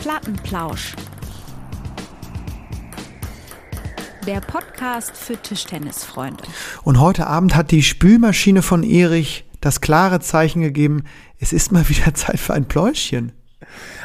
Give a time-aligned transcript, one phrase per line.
[0.00, 0.96] Plattenplausch.
[4.26, 6.42] Der Podcast für Tischtennisfreunde.
[6.84, 11.04] Und heute Abend hat die Spülmaschine von Erich das klare Zeichen gegeben,
[11.38, 13.32] es ist mal wieder Zeit für ein Pläuschchen.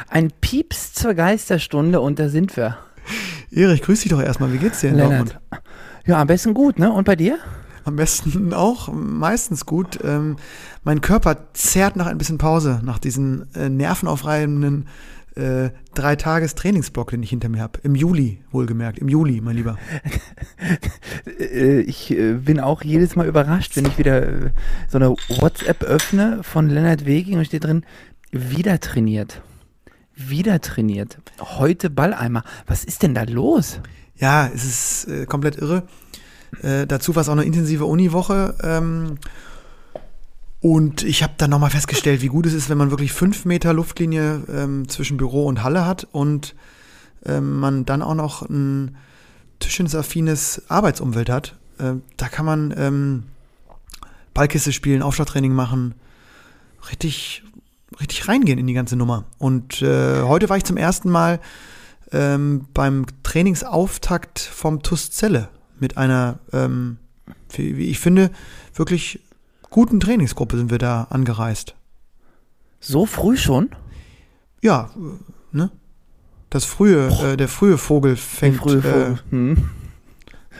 [0.08, 2.76] Ein Pieps zur Geisterstunde und da sind wir.
[3.50, 4.52] Erich, grüß dich doch erstmal.
[4.52, 5.30] Wie geht's dir in Lennart.
[5.30, 5.62] Dortmund?
[6.04, 6.92] Ja, am besten gut, ne?
[6.92, 7.38] Und bei dir?
[7.86, 9.98] Am besten auch, meistens gut.
[10.04, 10.36] Ähm,
[10.84, 14.88] mein Körper zerrt nach ein bisschen Pause, nach diesen äh, nervenaufreibenden
[15.36, 17.78] äh, drei Tages Trainingsblock, den ich hinter mir habe.
[17.82, 18.98] Im Juli, wohlgemerkt.
[18.98, 19.76] Im Juli, mein Lieber.
[21.38, 24.52] Äh, Ich äh, bin auch jedes Mal überrascht, wenn ich wieder
[24.88, 27.84] so eine WhatsApp öffne von Lennart Weging und steht drin,
[28.32, 29.42] wieder trainiert.
[30.14, 31.18] Wieder trainiert.
[31.40, 32.42] Heute Balleimer.
[32.66, 33.80] Was ist denn da los?
[34.16, 35.82] Ja, es ist äh, komplett irre.
[36.62, 38.54] Äh, dazu war es auch eine intensive Uniwoche.
[38.62, 39.18] Ähm,
[40.66, 43.72] und ich habe dann nochmal festgestellt, wie gut es ist, wenn man wirklich fünf Meter
[43.72, 46.56] Luftlinie ähm, zwischen Büro und Halle hat und
[47.24, 48.96] ähm, man dann auch noch ein
[49.60, 51.54] tischtennisaffines Arbeitsumfeld hat.
[51.78, 53.22] Äh, da kann man ähm,
[54.34, 55.94] Ballkiste spielen, Aufschlagtraining machen,
[56.90, 57.44] richtig,
[58.00, 59.22] richtig reingehen in die ganze Nummer.
[59.38, 61.38] Und äh, heute war ich zum ersten Mal
[62.10, 66.96] ähm, beim Trainingsauftakt vom TUS Celle mit einer, ähm,
[67.52, 68.32] wie ich finde,
[68.74, 69.20] wirklich
[69.70, 71.74] guten Trainingsgruppe sind wir da angereist.
[72.80, 73.70] So früh schon?
[74.62, 75.70] Ja, äh, ne?
[76.50, 79.18] Das frühe, äh, der frühe Vogel fängt, frühe Vogel.
[79.30, 79.70] Äh, hm.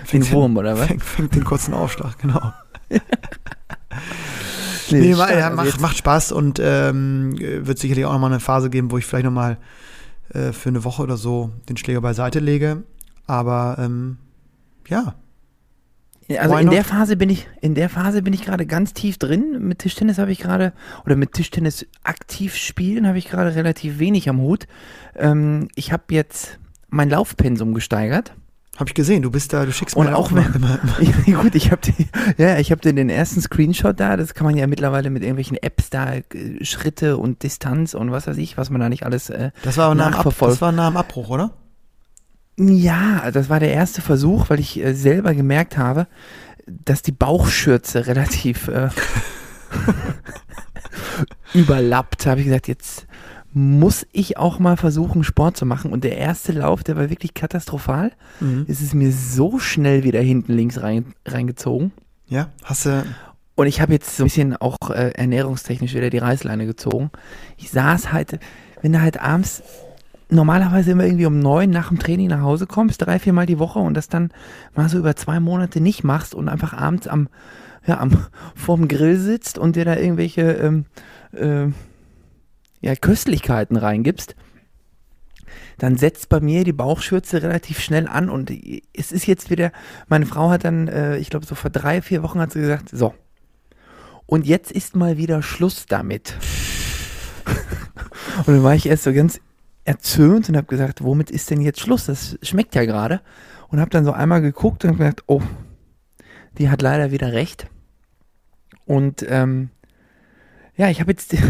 [0.05, 0.87] fängt Den Wurm, oder was?
[0.87, 2.53] Fängt, fängt den kurzen Aufschlag, genau.
[4.91, 5.31] Nee, Nee, stark.
[5.37, 9.07] ja, macht, macht Spaß und ähm, wird sicherlich auch nochmal eine Phase geben, wo ich
[9.07, 9.59] vielleicht nochmal
[10.33, 12.85] äh, für eine Woche oder so den Schläger beiseite lege.
[13.27, 14.19] Aber ähm,
[14.89, 15.15] ja,
[16.39, 16.75] Also Why in not?
[16.75, 19.59] der Phase bin ich, in der Phase bin ich gerade ganz tief drin.
[19.61, 20.73] Mit Tischtennis habe ich gerade,
[21.05, 24.67] oder mit Tischtennis aktiv spielen habe ich gerade relativ wenig am Hut.
[25.15, 28.35] Ähm, ich habe jetzt mein Laufpensum gesteigert.
[28.77, 29.23] habe ich gesehen.
[29.23, 30.97] Du bist da, du schickst mir auch immer, immer, immer.
[31.27, 31.81] Ja, gut, ich habe
[32.39, 34.17] ja, ich habe den ersten Screenshot da.
[34.17, 36.23] Das kann man ja mittlerweile mit irgendwelchen Apps da äh,
[36.63, 39.31] Schritte und Distanz und was weiß ich, was man da nicht alles.
[39.31, 40.55] Äh, Das war, nach dem Ab, Nachverfolgt.
[40.55, 41.53] das war nach dem Abbruch, oder?
[42.59, 46.07] Ja, das war der erste Versuch, weil ich äh, selber gemerkt habe,
[46.67, 48.89] dass die Bauchschürze relativ äh,
[51.55, 52.25] überlappt.
[52.25, 53.07] Da habe ich gesagt, jetzt
[53.53, 55.91] muss ich auch mal versuchen, Sport zu machen.
[55.91, 58.13] Und der erste Lauf, der war wirklich katastrophal.
[58.41, 58.67] Mhm.
[58.69, 61.93] Es ist mir so schnell wieder hinten links rein, reingezogen.
[62.27, 63.05] Ja, hast du.
[63.55, 67.11] Und ich habe jetzt so ein bisschen auch äh, ernährungstechnisch wieder die Reißleine gezogen.
[67.57, 68.39] Ich saß halt,
[68.83, 69.63] wenn du halt abends
[70.29, 73.79] normalerweise immer irgendwie um neun nach dem Training nach Hause kommst, drei, viermal die Woche
[73.79, 74.31] und das dann
[74.75, 77.29] mal so über zwei Monate nicht machst und einfach abends am,
[77.87, 80.85] ja, am, vorm Grill sitzt und dir da irgendwelche, ähm,
[81.33, 81.67] äh,
[82.81, 84.35] ja, Köstlichkeiten reingibst,
[85.79, 88.51] dann setzt bei mir die Bauchschürze relativ schnell an und
[88.95, 89.73] es ist jetzt wieder,
[90.09, 92.89] meine Frau hat dann, äh, ich glaube so vor drei, vier Wochen hat sie gesagt,
[92.91, 93.15] so,
[94.27, 96.35] und jetzt ist mal wieder Schluss damit.
[98.39, 99.41] und dann war ich erst so ganz
[99.87, 102.07] erzürnt und habe gesagt, womit ist denn jetzt Schluss?
[102.07, 103.21] Das schmeckt ja gerade.
[103.69, 105.43] Und habe dann so einmal geguckt und gedacht, oh,
[106.59, 107.67] die hat leider wieder recht.
[108.85, 109.71] Und ähm,
[110.77, 111.41] ja, ich habe jetzt, ich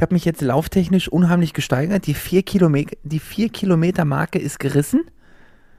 [0.00, 2.06] habe mich jetzt lauftechnisch unheimlich gesteigert.
[2.06, 5.04] Die vier Kilometer, die vier Kilometer Marke ist gerissen.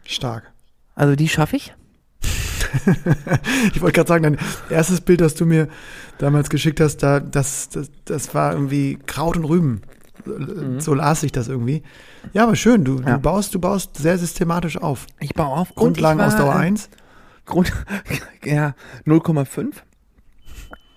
[0.05, 0.51] Stark.
[0.95, 1.73] Also die schaffe ich.
[3.73, 4.37] Ich wollte gerade sagen, dein
[4.69, 5.69] erstes Bild, das du mir
[6.19, 9.81] damals geschickt hast, da, das, das, das war irgendwie Kraut und Rüben.
[10.79, 11.83] So las ich das irgendwie.
[12.33, 13.15] Ja, aber schön, du, Ja.
[13.15, 15.07] du baust, du baust sehr systematisch auf.
[15.19, 15.73] Ich baue auf.
[15.75, 16.89] Grundlagen und ich war, Ausdauer äh, 1.
[17.45, 17.71] Grund,
[18.43, 18.75] ja,
[19.05, 19.73] 0,5.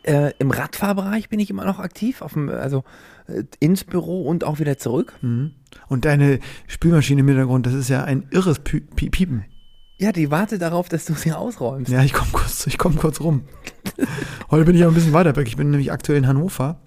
[0.04, 2.82] Äh, Im Radfahrbereich bin ich immer noch aktiv, auf dem, also
[3.28, 5.14] äh, ins Büro und auch wieder zurück.
[5.22, 5.52] Mhm.
[5.88, 9.44] Und deine Spülmaschine im Hintergrund, das ist ja ein irres Piepen.
[9.98, 11.90] Ja, die wartet darauf, dass du sie ausräumst.
[11.92, 13.42] Ja, ich komme kurz, ich komm kurz rum.
[14.50, 15.46] Heute bin ich aber ein bisschen weiter weg.
[15.46, 16.80] Ich bin nämlich aktuell in Hannover.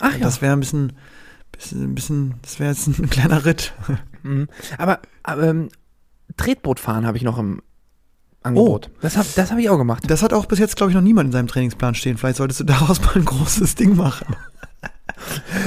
[0.00, 0.18] Ach ja.
[0.20, 0.94] Das wäre ein bisschen,
[1.56, 3.72] bisschen, ein bisschen, das wäre jetzt ein kleiner Ritt.
[4.22, 4.48] Mhm.
[4.78, 5.68] Aber, aber ähm,
[6.36, 7.62] Tretboot fahren habe ich noch im
[8.42, 8.90] Angebot.
[9.00, 10.04] Das habe das hab ich auch gemacht.
[10.06, 12.18] Das hat auch bis jetzt, glaube ich, noch niemand in seinem Trainingsplan stehen.
[12.18, 14.36] Vielleicht solltest du daraus mal ein großes Ding machen.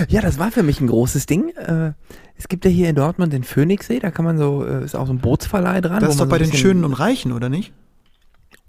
[0.10, 1.50] Ja, das war für mich ein großes Ding.
[1.56, 1.94] Äh,
[2.36, 5.08] es gibt ja hier in Dortmund den Phoenixsee, da kann man so, äh, ist auch
[5.08, 6.02] so ein Bootsverleih dran.
[6.02, 7.72] Das ist doch so bei ein den Schönen und Reichen, oder nicht?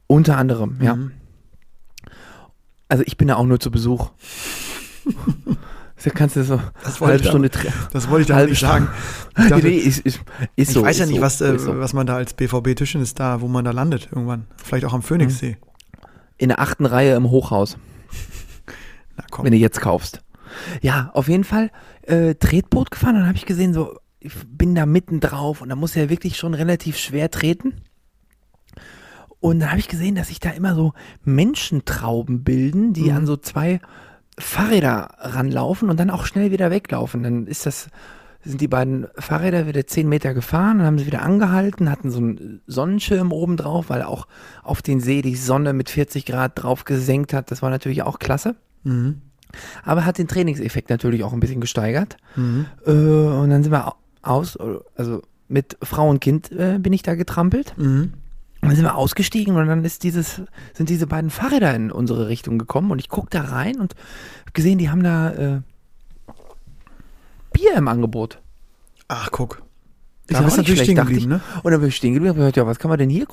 [0.07, 0.97] Unter anderem, ja.
[0.97, 1.13] Mhm.
[2.89, 4.11] Also ich bin da auch nur zu Besuch.
[6.05, 8.45] Da kannst du so Das eine wollte halbe ich Stunde tre- Das wollte ich da
[8.47, 8.89] nicht sagen.
[9.37, 10.21] Ich, dachte, nee, ist, ist,
[10.57, 10.83] ist ich so.
[10.83, 11.79] weiß ja nicht, was, äh, so.
[11.79, 14.47] was man da als BVB-Tischchen ist, da, wo man da landet irgendwann.
[14.63, 15.57] Vielleicht auch am Phoenixsee.
[16.37, 17.77] In der achten Reihe im Hochhaus,
[19.17, 19.45] Na komm.
[19.45, 20.23] wenn du jetzt kaufst.
[20.81, 21.71] Ja, auf jeden Fall
[22.03, 25.69] äh, Tretboot gefahren und dann habe ich gesehen, so ich bin da mitten drauf und
[25.69, 27.75] da muss er wirklich schon relativ schwer treten.
[29.41, 30.93] Und dann habe ich gesehen, dass sich da immer so
[31.25, 33.17] Menschentrauben bilden, die Mhm.
[33.17, 33.81] an so zwei
[34.39, 37.23] Fahrräder ranlaufen und dann auch schnell wieder weglaufen.
[37.23, 37.89] Dann ist das,
[38.45, 42.19] sind die beiden Fahrräder wieder zehn Meter gefahren, dann haben sie wieder angehalten, hatten so
[42.19, 44.27] einen Sonnenschirm oben drauf, weil auch
[44.63, 47.51] auf den See die Sonne mit 40 Grad drauf gesenkt hat.
[47.51, 48.55] Das war natürlich auch klasse.
[48.85, 49.23] Mhm.
[49.85, 52.17] Aber hat den Trainingseffekt natürlich auch ein bisschen gesteigert.
[52.37, 52.67] Mhm.
[52.87, 54.59] Äh, und dann sind wir au- aus,
[54.95, 57.73] also mit Frau und Kind äh, bin ich da getrampelt.
[57.79, 58.13] Mhm.
[58.61, 60.43] Und dann sind wir ausgestiegen und dann ist dieses,
[60.75, 63.95] sind diese beiden Fahrräder in unsere Richtung gekommen und ich guck da rein und
[64.47, 65.61] hab gesehen, die haben da äh,
[67.53, 68.41] Bier im Angebot.
[69.07, 69.63] Ach, guck.
[70.27, 71.41] Ist Da nicht natürlich schlecht, stehen geblieben, ne?
[71.63, 73.27] Und dann bin ich stehen geblieben und hab gesagt, ja, was kann man denn hier?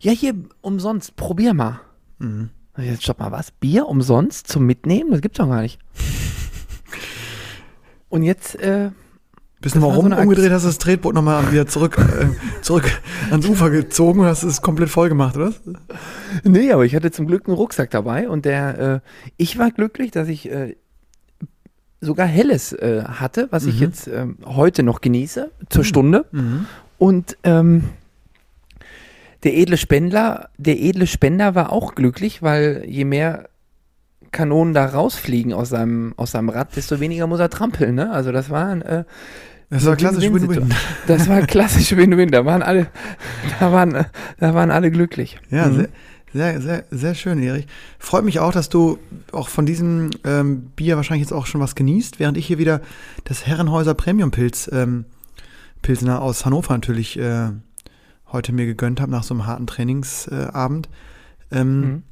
[0.00, 1.80] Ja, hier umsonst, probier mal.
[2.18, 2.50] Mhm.
[2.76, 3.50] Jetzt stopp mal, was?
[3.50, 5.10] Bier umsonst zum Mitnehmen?
[5.10, 5.78] Das gibt's doch gar nicht.
[8.08, 8.90] Und jetzt, äh,
[9.60, 12.62] Bist Das nochmal war so rum, eine umgedreht, hast das Tretboot nochmal wieder zurück, äh,
[12.62, 12.90] zurück
[13.30, 15.52] ans Ufer gezogen und hast es komplett voll gemacht, oder?
[16.44, 19.00] Nee, aber ich hatte zum Glück einen Rucksack dabei und der, äh,
[19.36, 20.76] ich war glücklich, dass ich äh,
[22.00, 23.80] sogar Helles äh, hatte, was ich Mhm.
[23.82, 26.24] jetzt ähm, heute noch genieße, zur Stunde.
[26.32, 26.64] Mhm.
[26.96, 27.84] Und ähm,
[29.42, 33.49] der edle Spender, der edle Spender war auch glücklich, weil je mehr
[34.32, 37.94] Kanonen da rausfliegen aus seinem, aus seinem Rad, desto weniger muss er trampeln.
[37.94, 38.10] Ne?
[38.12, 39.04] Also das war ein, äh,
[39.70, 40.24] Das war klassisch.
[40.24, 40.72] Win-Win.
[41.06, 42.30] Das war klassisch Win-Win.
[42.30, 42.86] Da waren alle,
[43.58, 44.06] da waren,
[44.38, 45.38] da waren alle glücklich.
[45.50, 45.76] Ja, Mhm.
[45.76, 45.88] sehr,
[46.32, 47.66] sehr, sehr, sehr schön, Erich.
[47.98, 48.98] Freut mich auch, dass du
[49.32, 52.80] auch von diesem ähm, Bier wahrscheinlich jetzt auch schon was genießt, während ich hier wieder
[53.24, 55.06] das Herrenhäuser Premium Pilz, ähm,
[55.82, 57.48] Pilsner aus Hannover natürlich äh,
[58.30, 60.88] heute mir gegönnt habe nach so einem harten Trainingsabend.
[61.50, 62.02] ähm, Mhm.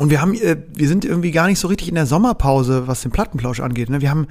[0.00, 3.02] Und wir haben, äh, wir sind irgendwie gar nicht so richtig in der Sommerpause, was
[3.02, 3.90] den Plattenplausch angeht.
[3.90, 4.00] Ne?
[4.00, 4.28] Wir haben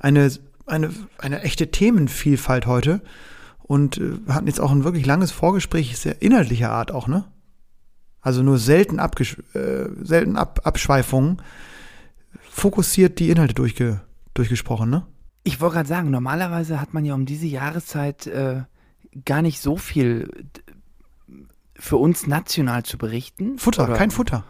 [0.00, 0.32] eine,
[0.66, 3.02] eine, eine echte Themenvielfalt heute
[3.60, 7.24] und äh, hatten jetzt auch ein wirklich langes Vorgespräch, sehr inhaltlicher Art auch, ne?
[8.20, 11.40] Also nur selten, abgesch äh, selten Ab Abschweifungen,
[12.50, 14.00] fokussiert die Inhalte durchge
[14.34, 15.06] durchgesprochen, ne?
[15.44, 18.62] Ich wollte gerade sagen, normalerweise hat man ja um diese Jahreszeit äh,
[19.24, 20.28] gar nicht so viel
[21.76, 23.56] für uns national zu berichten.
[23.58, 24.42] Futter, Oder- kein Futter.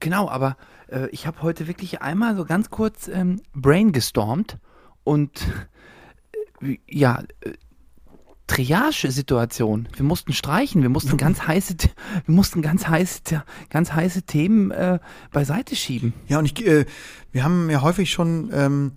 [0.00, 0.56] Genau, aber
[0.88, 4.58] äh, ich habe heute wirklich einmal so ganz kurz ähm, Brain gestormt
[5.04, 5.46] und
[6.62, 7.52] äh, ja, äh,
[8.46, 9.88] Triage-Situation.
[9.96, 11.76] Wir mussten streichen, wir mussten ganz heiße,
[12.26, 14.98] wir mussten ganz heiße, ganz heiße Themen äh,
[15.32, 16.12] beiseite schieben.
[16.28, 16.84] Ja, und ich, äh,
[17.32, 18.92] wir haben ja häufig schon ähm,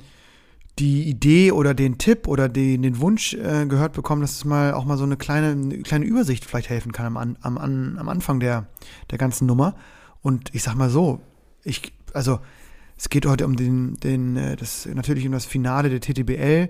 [0.79, 4.73] die Idee oder den Tipp oder den, den Wunsch äh, gehört bekommen, dass es mal
[4.73, 7.57] auch mal so eine kleine, eine kleine Übersicht vielleicht helfen kann am, am,
[7.97, 8.67] am Anfang der,
[9.09, 9.75] der ganzen Nummer.
[10.21, 11.21] Und ich sag mal so,
[11.63, 12.39] ich, also
[12.97, 16.69] es geht heute um den, den, äh, das natürlich um das Finale der TTBL.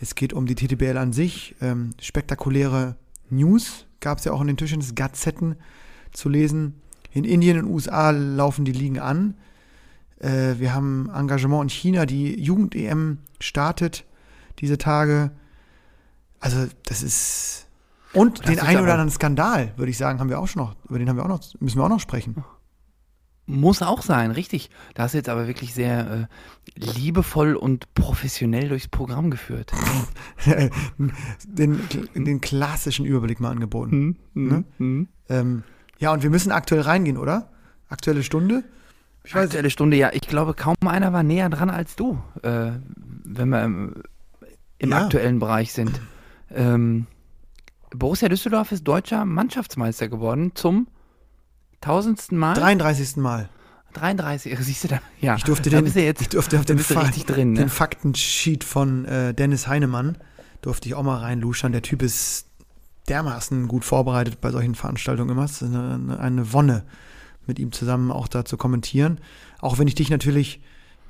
[0.00, 1.54] Es geht um die TTBL an sich.
[1.60, 2.96] Ähm, spektakuläre
[3.30, 5.56] News gab es ja auch in den Tischtennis Gazetten
[6.12, 6.74] zu lesen.
[7.12, 9.34] In Indien und USA laufen die Ligen an.
[10.18, 14.04] Äh, wir haben Engagement in China, die Jugend-EM startet
[14.58, 15.30] diese Tage.
[16.40, 17.66] Also, das ist.
[18.12, 20.76] Und Das den einen oder anderen Skandal, würde ich sagen, haben wir auch schon noch,
[20.88, 22.44] über den haben wir auch noch, müssen wir auch noch sprechen.
[23.46, 24.70] Muss auch sein, richtig.
[24.94, 26.28] Da hast du jetzt aber wirklich sehr
[26.76, 29.72] äh, liebevoll und professionell durchs Programm geführt.
[31.46, 31.80] den,
[32.14, 34.16] den klassischen Überblick mal angeboten.
[34.34, 35.06] Hm, Ne?
[35.28, 35.62] Ähm,
[35.98, 37.50] ja, und wir müssen aktuell reingehen, oder?
[37.88, 38.64] Aktuelle Stunde?
[39.24, 40.10] Ich weiß, Aktuelle Stunde, ja.
[40.12, 42.72] Ich glaube, kaum einer war näher dran als du, äh,
[43.24, 44.02] wenn wir im,
[44.78, 44.98] im Ja.
[45.04, 46.00] aktuellen Bereich sind.
[46.50, 47.06] Ähm,
[47.94, 50.86] Borussia Düsseldorf ist deutscher Mannschaftsmeister geworden zum
[51.82, 52.54] tausendsten Mal.
[52.54, 53.16] 33.
[53.16, 53.48] Mal.
[53.92, 55.00] 33, siehst du da?
[55.20, 57.54] Ja, Ich durfte den, jetzt, ich durfte auf den, Fa drin.
[57.54, 57.68] den Ne?
[57.68, 60.16] Faktensheet von äh, Dennis Heinemann
[60.62, 61.72] durfte ich auch mal reinluschern.
[61.72, 62.46] Der Typ ist
[63.08, 65.44] dermaßen gut vorbereitet bei solchen Veranstaltungen immer.
[65.44, 66.84] Es ist eine, eine, eine Wonne,
[67.46, 69.20] mit ihm zusammen auch da zu kommentieren.
[69.60, 70.62] Auch wenn ich dich natürlich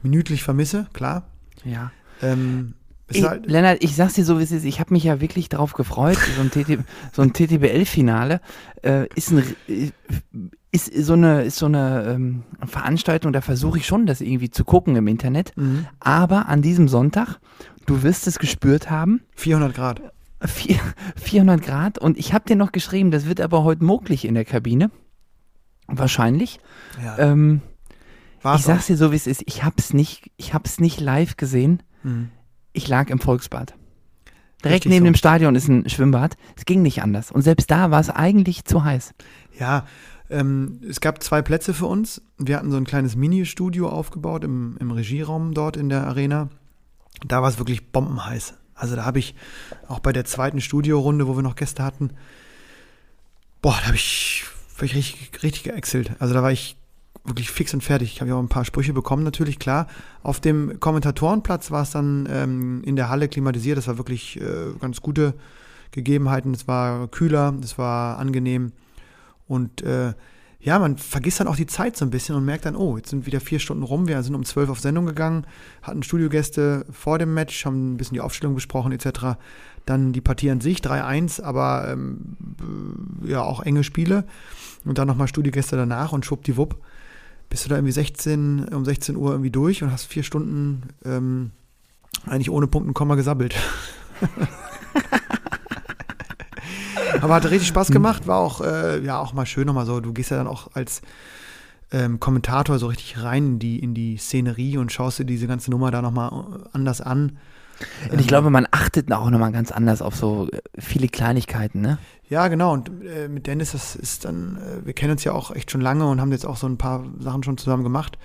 [0.02, 1.28] minütlich vermisse, klar.
[1.64, 1.92] Ja.
[2.22, 2.74] Ähm,
[3.10, 4.64] Ich, halt, Lennart, ich sag's dir so, wie es ist.
[4.64, 6.18] Ich habe mich ja wirklich darauf gefreut.
[6.36, 6.78] So ein, TT,
[7.12, 8.40] so ein TTBL-Finale
[8.82, 9.90] äh, ist, ein, äh,
[10.72, 14.64] ist so eine, ist so eine ähm, Veranstaltung, da versuche ich schon, das irgendwie zu
[14.64, 15.52] gucken im Internet.
[15.56, 15.86] mhm.
[16.00, 17.38] Aber an diesem Sonntag,
[17.86, 20.02] du wirst es gespürt haben, 400 Grad.
[20.44, 20.80] vier-
[21.16, 21.98] 400 Grad.
[21.98, 24.90] Und ich habe dir noch geschrieben, das wird aber heute möglich in der Kabine.
[25.88, 26.58] Wahrscheinlich.
[27.02, 27.60] Ja, Ähm,
[28.40, 29.42] war's ich sag's dir so, wie es ist.
[29.46, 31.82] Ich hab's nicht, ich hab's nicht live gesehen.
[32.02, 32.30] Mhm.
[32.72, 33.74] Ich lag im Volksbad.
[34.64, 35.10] Direkt Richtig neben so.
[35.10, 36.36] dem Stadion ist ein Schwimmbad.
[36.56, 37.32] Es ging nicht anders.
[37.32, 39.12] Und selbst da war es eigentlich zu heiß.
[39.58, 39.86] Ja,
[40.32, 42.22] ähm, es gab zwei Plätze für uns.
[42.38, 46.48] Wir hatten so ein kleines Mini-Studio aufgebaut im, im Regieraum dort in der Arena.
[47.26, 48.54] Da war es wirklich bombenheiß.
[48.74, 49.34] Also da habe ich
[49.86, 52.10] auch bei der zweiten Studiorunde, wo wir noch Gäste hatten,
[53.60, 54.44] boah, da habe ich,
[54.76, 56.12] hab ich richtig, richtig geäxelt.
[56.18, 56.76] Also da war ich
[57.24, 58.14] wirklich fix und fertig.
[58.14, 59.86] Ich habe ja auch ein paar Sprüche bekommen, natürlich, klar.
[60.22, 63.78] Auf dem Kommentatorenplatz war es dann ähm, in der Halle klimatisiert.
[63.78, 65.34] Das war wirklich äh, ganz gute
[65.92, 66.52] Gegebenheiten.
[66.52, 68.72] Es war kühler, es war angenehm.
[69.52, 70.14] Und äh,
[70.60, 73.10] ja, man vergisst dann auch die Zeit so ein bisschen und merkt dann, oh, jetzt
[73.10, 75.46] sind wieder vier Stunden rum, wir sind um zwölf auf Sendung gegangen,
[75.82, 79.36] hatten Studiogäste vor dem Match, haben ein bisschen die Aufstellung besprochen etc.
[79.84, 82.36] Dann die Partie an sich, 3-1, aber ähm,
[83.26, 84.24] ja, auch enge Spiele.
[84.86, 86.78] Und dann nochmal Studiogäste danach und schwuppdiwupp
[87.50, 91.50] bist du da irgendwie 16, um 16 Uhr irgendwie durch und hast vier Stunden ähm,
[92.24, 93.54] eigentlich ohne Punkt und Komma gesabbelt.
[97.20, 100.00] Aber hat richtig Spaß gemacht, war auch, äh, ja, auch mal schön nochmal so.
[100.00, 101.02] Du gehst ja dann auch als
[101.92, 105.70] ähm, Kommentator so richtig rein in die, in die Szenerie und schaust dir diese ganze
[105.70, 107.38] Nummer da nochmal anders an.
[108.10, 111.98] Und ich glaube, man achtet auch nochmal ganz anders auf so äh, viele Kleinigkeiten, ne?
[112.28, 112.72] Ja, genau.
[112.72, 115.80] Und äh, mit Dennis, das ist dann, äh, wir kennen uns ja auch echt schon
[115.80, 118.18] lange und haben jetzt auch so ein paar Sachen schon zusammen gemacht.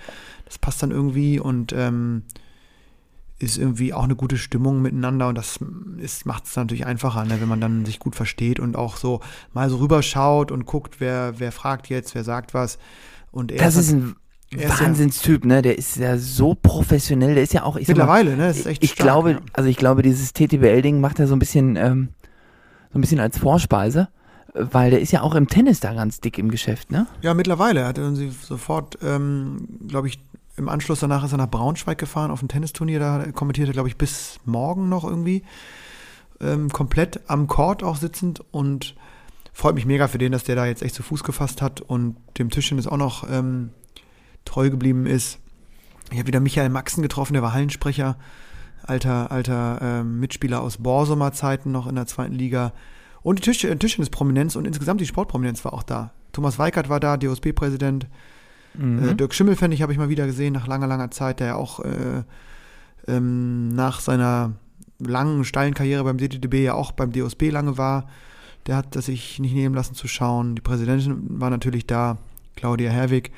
[0.46, 2.22] Das passt dann irgendwie und ähm,
[3.38, 5.60] ist irgendwie auch eine gute Stimmung miteinander und das
[6.24, 9.20] macht es natürlich einfacher, ne, wenn man dann sich gut versteht und auch so
[9.52, 12.78] mal so rüberschaut und guckt, wer, wer fragt jetzt, wer sagt was.
[13.30, 14.16] Und er das ist ein
[14.50, 15.62] Wahnsinnstyp, ne?
[15.62, 17.76] Der ist ja so professionell, der ist ja auch.
[17.76, 18.48] Ich Mittlerweile, mal, ne?
[18.48, 19.40] Das ist echt ich stark, glaube, ja.
[19.52, 22.08] also ich glaube, dieses TTBL-Ding macht er so ein bisschen, ähm,
[22.92, 24.08] so ein bisschen als Vorspeise,
[24.54, 27.06] weil der ist ja auch im Tennis da ganz dick im Geschäft, ne?
[27.20, 27.80] Ja, mittlerweile.
[27.80, 30.18] Er hat sie sofort, ähm, glaube ich,
[30.58, 32.98] im Anschluss danach ist er nach Braunschweig gefahren auf ein Tennisturnier.
[32.98, 35.44] Da kommentiert er, glaube ich, bis morgen noch irgendwie.
[36.40, 38.94] Ähm, komplett am Court auch sitzend und
[39.52, 42.16] freut mich mega für den, dass der da jetzt echt zu Fuß gefasst hat und
[42.38, 43.70] dem Tischchen ist auch noch ähm,
[44.44, 45.38] treu geblieben ist.
[46.10, 48.16] Ich habe wieder Michael Maxen getroffen, der war Hallensprecher,
[48.82, 52.72] alter, alter ähm, Mitspieler aus Borsumer Zeiten noch in der zweiten Liga.
[53.22, 56.12] Und die Tisch, äh, Tischtennis-Prominenz und insgesamt die Sportprominenz war auch da.
[56.32, 58.06] Thomas Weikert war da, DOSB-Präsident.
[58.74, 59.08] Mhm.
[59.08, 61.80] Äh, Dirk Schimmelfennig habe ich mal wieder gesehen nach langer, langer Zeit, der ja auch
[61.80, 62.22] äh,
[63.06, 64.52] ähm, nach seiner
[64.98, 68.08] langen, steilen Karriere beim DTDB ja auch beim DOSB lange war.
[68.66, 70.54] Der hat das sich nicht nehmen lassen zu schauen.
[70.54, 72.18] Die Präsidentin war natürlich da,
[72.56, 73.32] Claudia Herwig.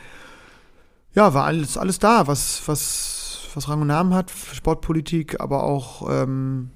[1.15, 6.09] Ja, war alles, alles da, was, was, was Rang und Namen hat, Sportpolitik, aber auch
[6.11, 6.71] ähm,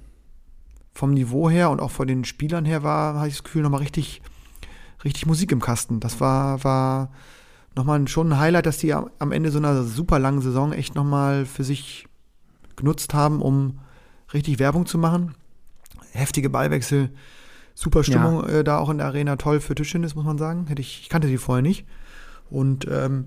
[0.92, 3.80] vom Niveau her und auch von den Spielern her war, hatte ich das Gefühl, nochmal
[3.80, 4.23] richtig,
[5.04, 6.00] richtig Musik im Kasten.
[6.00, 7.11] Das war, war
[7.75, 11.47] nochmal schon ein Highlight, dass die am Ende so einer super langen Saison echt nochmal
[11.47, 12.07] für sich
[12.76, 13.81] genutzt haben, um
[14.33, 15.35] richtig Werbung zu machen.
[16.12, 17.11] Heftige Ballwechsel,
[17.75, 18.61] super Stimmung ja.
[18.61, 20.66] äh, da auch in der Arena, toll für Tischtennis, muss man sagen.
[20.69, 21.87] Hätte ich, ich kannte die vorher nicht.
[22.50, 23.26] Und ähm,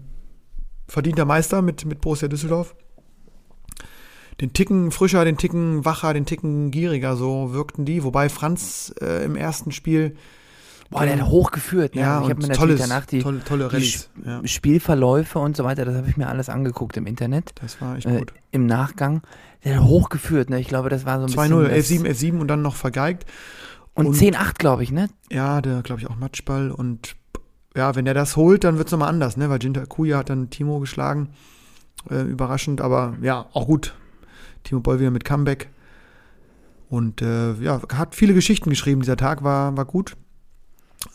[0.88, 2.76] verdienter Meister mit, mit Borussia Düsseldorf.
[4.40, 8.04] Den Ticken frischer, den Ticken wacher, den Ticken gieriger, so wirkten die.
[8.04, 10.16] Wobei Franz äh, im ersten Spiel
[10.90, 11.96] Boah, der hat hochgeführt.
[11.96, 12.02] Ne?
[12.02, 13.94] Ja, ich habe mir tolles, danach die, tolle, tolle die
[14.26, 14.42] ja.
[14.46, 17.54] Spielverläufe und so weiter, das habe ich mir alles angeguckt im Internet.
[17.62, 18.34] Das war echt äh, gut.
[18.52, 19.22] Im Nachgang.
[19.64, 20.60] Der hat hochgeführt, ne?
[20.60, 23.26] Ich glaube, das war so ein 2-0, 11-7, 11-7 und dann noch vergeigt.
[23.94, 25.10] Und, und 10-8, glaube ich, ne?
[25.32, 26.72] Ja, der, glaube ich, auch Matschball.
[26.72, 27.16] Und
[27.76, 29.50] ja, wenn der das holt, dann wird es nochmal anders, ne?
[29.50, 31.30] Weil Jinta Kuya hat dann Timo geschlagen.
[32.10, 33.96] Äh, überraschend, aber ja, auch gut.
[34.64, 35.70] Timo Boll wieder mit Comeback.
[36.90, 39.02] Und äh, ja, hat viele Geschichten geschrieben.
[39.02, 40.16] Dieser Tag war, war gut.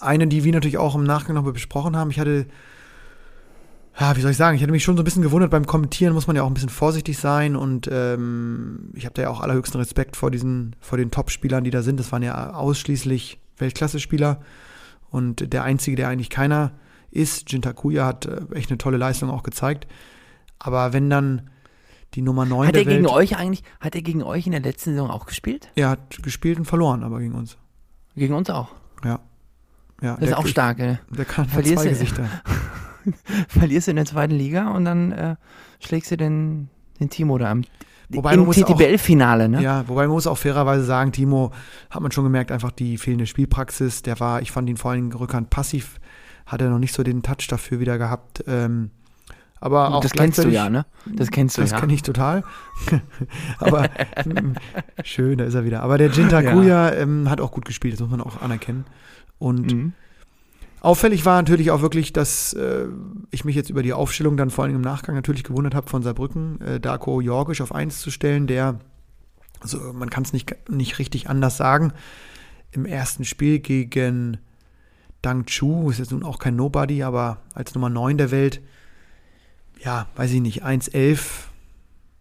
[0.03, 2.11] Eine, die wir natürlich auch im Nachgang noch besprochen haben.
[2.11, 2.47] Ich hatte,
[3.99, 5.51] ja, wie soll ich sagen, ich hatte mich schon so ein bisschen gewundert.
[5.51, 9.23] Beim Kommentieren muss man ja auch ein bisschen vorsichtig sein und ähm, ich habe da
[9.23, 12.01] ja auch allerhöchsten Respekt vor diesen, vor den Top-Spielern, die da sind.
[12.01, 14.41] Das waren ja ausschließlich Weltklasse-Spieler
[15.11, 16.73] und der einzige, der eigentlich keiner
[17.11, 19.87] ist, Jintakuya, hat äh, echt eine tolle Leistung auch gezeigt.
[20.59, 21.51] Aber wenn dann
[22.15, 24.61] die Nummer 9 Hat er gegen Welt, euch eigentlich, hat er gegen euch in der
[24.61, 25.71] letzten Saison auch gespielt?
[25.75, 27.57] Er hat gespielt und verloren, aber gegen uns.
[28.15, 28.69] Gegen uns auch.
[29.05, 29.21] Ja.
[30.03, 30.99] Ja Das ist auch stark, ey.
[31.11, 32.29] Der kann Verlierst zwei du- Gesichter.
[33.49, 35.37] Verlierst du in der zweiten Liga und dann äh,
[35.81, 36.69] schlägst du den,
[37.01, 37.63] den Timo da am
[38.15, 39.63] Wobei im TTBL-Finale, ne?
[39.63, 41.51] Ja, wobei man muss auch fairerweise sagen, Timo
[41.89, 44.03] hat man schon gemerkt, einfach die fehlende Spielpraxis.
[44.03, 45.99] Der war, ich fand ihn vor allem Rückhand passiv,
[46.45, 48.45] hat er noch nicht so den Touch dafür wieder gehabt.
[48.47, 48.91] Ähm,
[49.63, 50.85] aber auch das kennst du ja, ne?
[51.07, 51.79] Das kennst du Das ja.
[51.79, 52.43] kenne ich total.
[53.59, 53.89] Aber
[55.05, 55.85] schön, da ist er wieder.
[55.85, 58.85] Aber der Jin Takuya ähm, hat auch gut gespielt, das muss man auch anerkennen.
[59.39, 59.93] Und Mhm.
[60.81, 62.87] auffällig war natürlich auch wirklich, dass äh,
[63.31, 66.03] ich mich jetzt über die Aufstellung dann vor allem im Nachgang natürlich gewundert habe von
[66.03, 68.81] Saarbrücken, äh, Darko Jorgisch auf 1 zu stellen, der,
[69.61, 71.93] also man kann es nicht, nicht richtig anders sagen,
[72.73, 74.39] im ersten Spiel gegen
[75.21, 78.61] Dang Chu, ist jetzt nun auch kein Nobody, aber als Nummer 9 der Welt,
[79.85, 81.21] ja, weiß ich nicht, 1-11,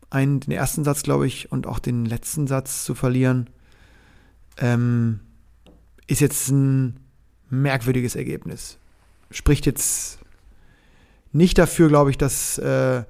[0.09, 3.49] einen, den ersten Satz, glaube ich, und auch den letzten Satz zu verlieren,
[4.57, 5.19] ähm,
[6.07, 6.99] ist jetzt ein
[7.49, 8.77] merkwürdiges Ergebnis.
[9.29, 10.19] Spricht jetzt
[11.31, 13.03] nicht dafür, glaube ich, dass, äh,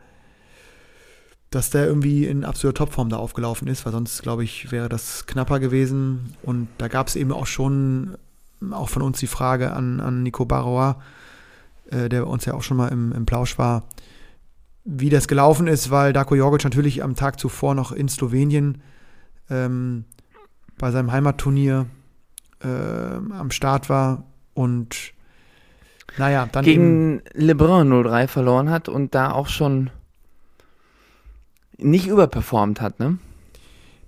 [1.49, 5.25] dass der irgendwie in absoluter Topform da aufgelaufen ist, weil sonst, glaube ich, wäre das
[5.25, 6.35] knapper gewesen.
[6.43, 8.17] Und da gab es eben auch schon,
[8.71, 11.01] auch von uns die Frage an, an Nico Baroa,
[11.89, 13.83] äh, der uns ja auch schon mal im, im Plausch war,
[14.83, 18.81] wie das gelaufen ist, weil Darko Jorgic natürlich am Tag zuvor noch in Slowenien
[19.49, 20.05] ähm,
[20.77, 21.85] bei seinem Heimatturnier
[22.63, 24.23] äh, am Start war
[24.53, 25.13] und
[26.17, 29.91] naja, dann gegen Lebrun 03 verloren hat und da auch schon
[31.77, 33.17] nicht überperformt hat, ne?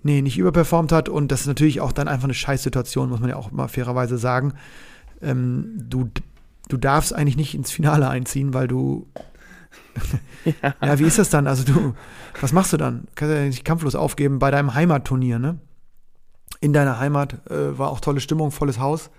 [0.02, 3.30] Nee, nicht überperformt hat und das ist natürlich auch dann einfach eine Scheißsituation, muss man
[3.30, 4.52] ja auch mal fairerweise sagen.
[5.22, 6.10] Ähm, du,
[6.68, 9.06] du darfst eigentlich nicht ins Finale einziehen, weil du
[10.44, 10.74] ja.
[10.80, 10.98] ja.
[10.98, 11.46] wie ist das dann?
[11.46, 11.94] Also du,
[12.40, 13.06] was machst du dann?
[13.14, 15.58] Kannst du ja nicht kampflos aufgeben bei deinem Heimatturnier, ne?
[16.60, 19.10] In deiner Heimat äh, war auch tolle Stimmung, volles Haus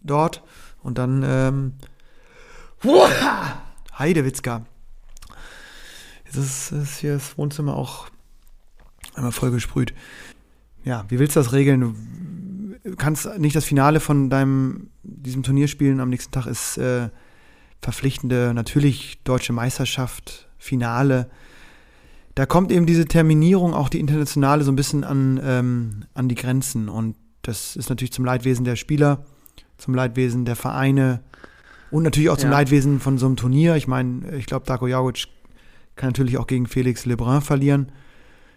[0.00, 0.42] dort.
[0.82, 1.72] Und dann, ähm,
[3.98, 4.64] Heidewitzka.
[6.24, 8.08] Jetzt ist, ist hier das Wohnzimmer auch
[9.14, 9.94] einmal voll gesprüht.
[10.84, 12.78] Ja, wie willst du das regeln?
[12.84, 16.00] Du kannst nicht das Finale von deinem, diesem Turnier spielen.
[16.00, 17.08] Am nächsten Tag ist äh,
[17.86, 21.30] verpflichtende, natürlich deutsche Meisterschaft, Finale.
[22.34, 26.34] Da kommt eben diese Terminierung, auch die internationale, so ein bisschen an, ähm, an die
[26.34, 26.88] Grenzen.
[26.88, 29.24] Und das ist natürlich zum Leidwesen der Spieler,
[29.78, 31.22] zum Leidwesen der Vereine
[31.92, 32.56] und natürlich auch zum ja.
[32.56, 33.76] Leidwesen von so einem Turnier.
[33.76, 35.28] Ich meine, ich glaube, Darko Jagoc
[35.94, 37.92] kann natürlich auch gegen Felix Lebrun verlieren.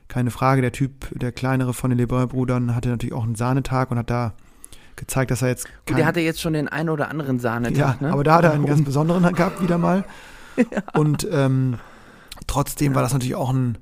[0.07, 3.99] Keine Frage, der Typ, der kleinere von den Lebrun-Brüdern, hatte natürlich auch einen Sahnetag und
[3.99, 4.33] hat da
[4.99, 5.67] gezeigt, dass er jetzt.
[5.85, 8.13] Kein, der hatte jetzt schon den einen oder anderen Sahnetag, ja, ne?
[8.13, 10.05] aber da hat er einen ganz besonderen gehabt, wieder mal.
[10.57, 10.65] ja.
[10.93, 11.79] Und ähm,
[12.47, 13.77] trotzdem war das natürlich auch ein.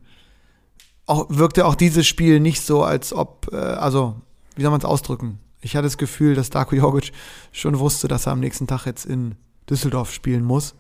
[1.06, 4.16] Auch, wirkte auch dieses Spiel nicht so, als ob, äh, also,
[4.56, 5.40] wie soll man es ausdrücken?
[5.62, 7.14] Ich hatte das Gefühl, dass Darko Jogic
[7.52, 9.36] schon wusste, dass er am nächsten Tag jetzt in
[9.70, 10.76] Düsseldorf spielen muss.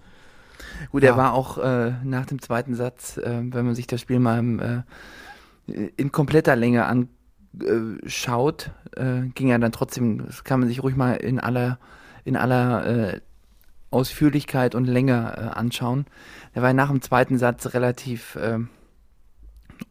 [0.92, 4.20] Gut, er war auch äh, nach dem zweiten Satz, äh, wenn man sich das Spiel
[4.20, 4.82] mal im, äh,
[5.96, 7.10] in kompletter Länge an,
[7.62, 11.80] äh, schaut, äh, ging er dann trotzdem, das kann man sich ruhig mal in aller,
[12.26, 13.22] in aller äh,
[13.90, 16.06] Ausführlichkeit und Länge äh, anschauen.
[16.54, 18.70] Er war nach dem zweiten Satz relativ ähm,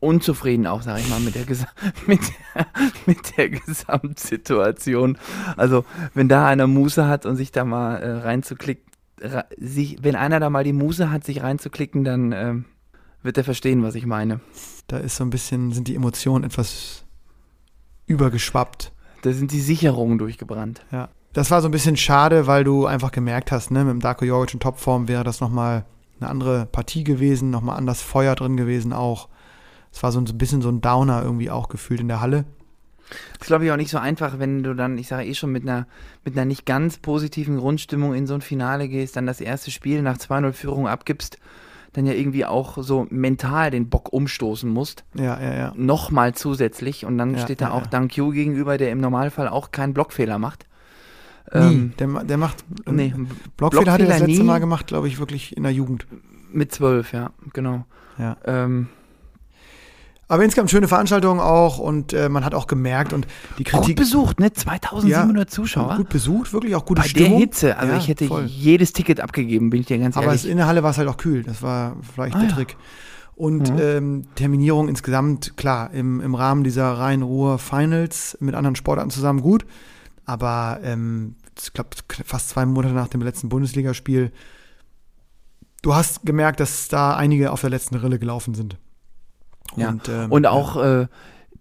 [0.00, 1.46] unzufrieden auch, sage ich mal, mit der,
[2.06, 2.66] mit, der,
[3.06, 5.18] mit der Gesamtsituation.
[5.56, 8.84] Also wenn da einer Muße hat und sich da mal äh, reinzuklicken,
[9.56, 12.54] sich, wenn einer da mal die Muße hat, sich reinzuklicken, dann äh,
[13.22, 14.40] wird er verstehen, was ich meine.
[14.88, 17.05] Da ist so ein bisschen, sind die Emotionen etwas
[18.06, 18.92] übergeschwappt.
[19.22, 20.84] Da sind die Sicherungen durchgebrannt.
[20.92, 21.08] Ja.
[21.32, 24.24] Das war so ein bisschen schade, weil du einfach gemerkt hast, ne, mit dem Darko
[24.24, 25.84] Joric in Topform wäre das nochmal
[26.18, 29.28] eine andere Partie gewesen, nochmal anders Feuer drin gewesen auch.
[29.92, 32.44] Es war so ein bisschen so ein Downer irgendwie auch gefühlt in der Halle.
[33.08, 35.52] Das ist, glaube ich, auch nicht so einfach, wenn du dann, ich sage eh schon,
[35.52, 35.86] mit einer,
[36.24, 40.02] mit einer nicht ganz positiven Grundstimmung in so ein Finale gehst, dann das erste Spiel
[40.02, 41.38] nach 2-0 Führung abgibst
[41.96, 45.04] dann ja irgendwie auch so mental den Bock umstoßen musst.
[45.14, 45.72] Ja, ja, ja.
[45.76, 47.06] Nochmal zusätzlich.
[47.06, 47.86] Und dann ja, steht da ja, auch ja.
[47.88, 50.66] Dank Yu gegenüber, der im Normalfall auch keinen Blockfehler macht.
[51.52, 51.60] Nie.
[51.60, 52.64] Ähm, der, der macht.
[52.84, 54.46] Nee, Blockfehler, Blockfehler hat er das letzte nie.
[54.46, 56.06] Mal gemacht, glaube ich, wirklich in der Jugend.
[56.52, 57.86] Mit zwölf, ja, genau.
[58.18, 58.36] Ja.
[58.44, 58.88] Ähm,
[60.28, 63.26] aber insgesamt schöne Veranstaltung auch und äh, man hat auch gemerkt und
[63.58, 63.96] die Kritik.
[63.96, 64.52] Gut besucht, ne?
[64.52, 65.96] 2700 ja, Zuschauer.
[65.96, 67.30] Gut besucht, wirklich auch gute Bei Stimmung.
[67.30, 68.44] der Hitze, also ja, ich hätte voll.
[68.46, 70.42] jedes Ticket abgegeben, bin ich dir ganz ehrlich.
[70.42, 72.54] Aber in der Halle war es halt auch kühl, das war vielleicht ah, der ja.
[72.54, 72.76] Trick.
[73.36, 73.78] Und mhm.
[73.78, 79.66] ähm, Terminierung insgesamt, klar, im, im Rahmen dieser Rhein-Ruhr-Finals mit anderen Sportarten zusammen gut.
[80.24, 81.90] Aber ähm, ich glaube,
[82.24, 84.32] fast zwei Monate nach dem letzten Bundesligaspiel,
[85.82, 88.78] du hast gemerkt, dass da einige auf der letzten Rille gelaufen sind.
[89.76, 89.90] Ja.
[89.90, 91.06] Und, ähm, und auch äh,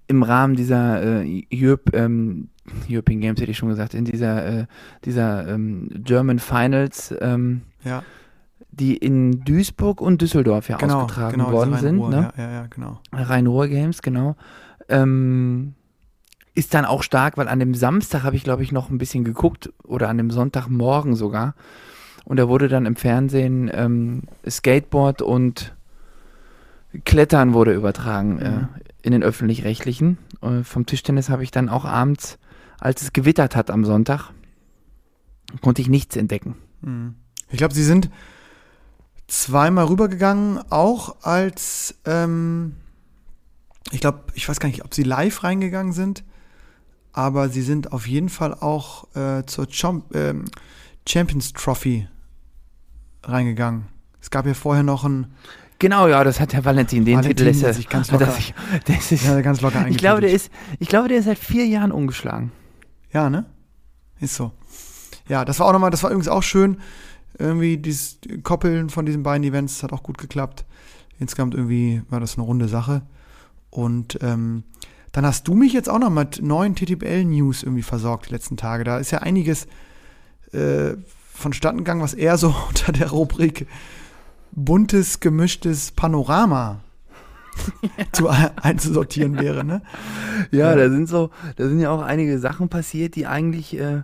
[0.08, 2.50] im Rahmen dieser äh, Europe, ähm,
[2.90, 4.66] European Games hätte ich schon gesagt, in dieser, äh,
[5.04, 8.04] dieser ähm, German Finals, ähm, ja.
[8.72, 11.98] die in Duisburg und Düsseldorf ja genau, ausgetragen genau, worden sind.
[12.10, 12.32] Ne?
[12.38, 13.00] Ja, ja, ja, genau.
[13.12, 14.36] Rhein-Ruhr Games, genau.
[14.90, 15.74] Ähm,
[16.54, 19.24] ist dann auch stark, weil an dem Samstag habe ich, glaube ich, noch ein bisschen
[19.26, 21.56] geguckt oder an dem Sonntagmorgen sogar.
[22.24, 25.75] Und da wurde dann im Fernsehen ähm, Skateboard und
[27.04, 28.68] Klettern wurde übertragen äh, mhm.
[29.02, 30.18] in den öffentlich-rechtlichen.
[30.42, 32.38] Äh, vom Tischtennis habe ich dann auch abends,
[32.80, 34.32] als es gewittert hat am Sonntag,
[35.62, 36.56] konnte ich nichts entdecken.
[36.82, 37.16] Mhm.
[37.50, 38.10] Ich glaube, sie sind
[39.28, 42.76] zweimal rübergegangen, auch als, ähm,
[43.92, 46.24] ich glaube, ich weiß gar nicht, ob sie live reingegangen sind,
[47.14, 50.34] aber sie sind auf jeden Fall auch äh, zur Chom äh,
[51.08, 52.08] Champions Trophy
[53.24, 53.86] reingegangen.
[54.22, 55.34] Es gab ja vorher noch ein
[55.80, 57.04] Genau, ja, das hat Herr Valentin.
[57.06, 58.54] Den Valentin Titel hat er sich ganz er locker- sich-
[58.86, 61.66] das ist, Ja, ganz locker ich glaube, der ist, ich glaube, der ist seit vier
[61.66, 62.52] Jahren ungeschlagen.
[63.12, 63.46] Ja, ne?
[64.20, 64.52] Ist so.
[65.28, 66.78] Ja, das war auch nochmal, das war übrigens auch schön.
[67.38, 70.66] Irgendwie dieses Koppeln von diesen beiden Events hat auch gut geklappt.
[71.20, 73.02] Insgesamt irgendwie war das eine runde Sache.
[73.70, 74.64] Und ähm,
[75.12, 78.86] dann hast du mich jetzt auch noch mit neuen TTBL-News irgendwie versorgt die letzten Tage.
[78.86, 79.68] Da ist ja einiges
[80.54, 80.96] äh,
[81.34, 83.68] vonstatten gegangen, was eher so unter der Rubrik
[84.56, 86.80] buntes, gemischtes Panorama
[88.12, 88.30] zu
[88.62, 89.82] einzusortieren wäre, ne?
[90.52, 90.76] Ja, Ja.
[90.76, 94.02] da sind so, da sind ja auch einige Sachen passiert, die eigentlich äh,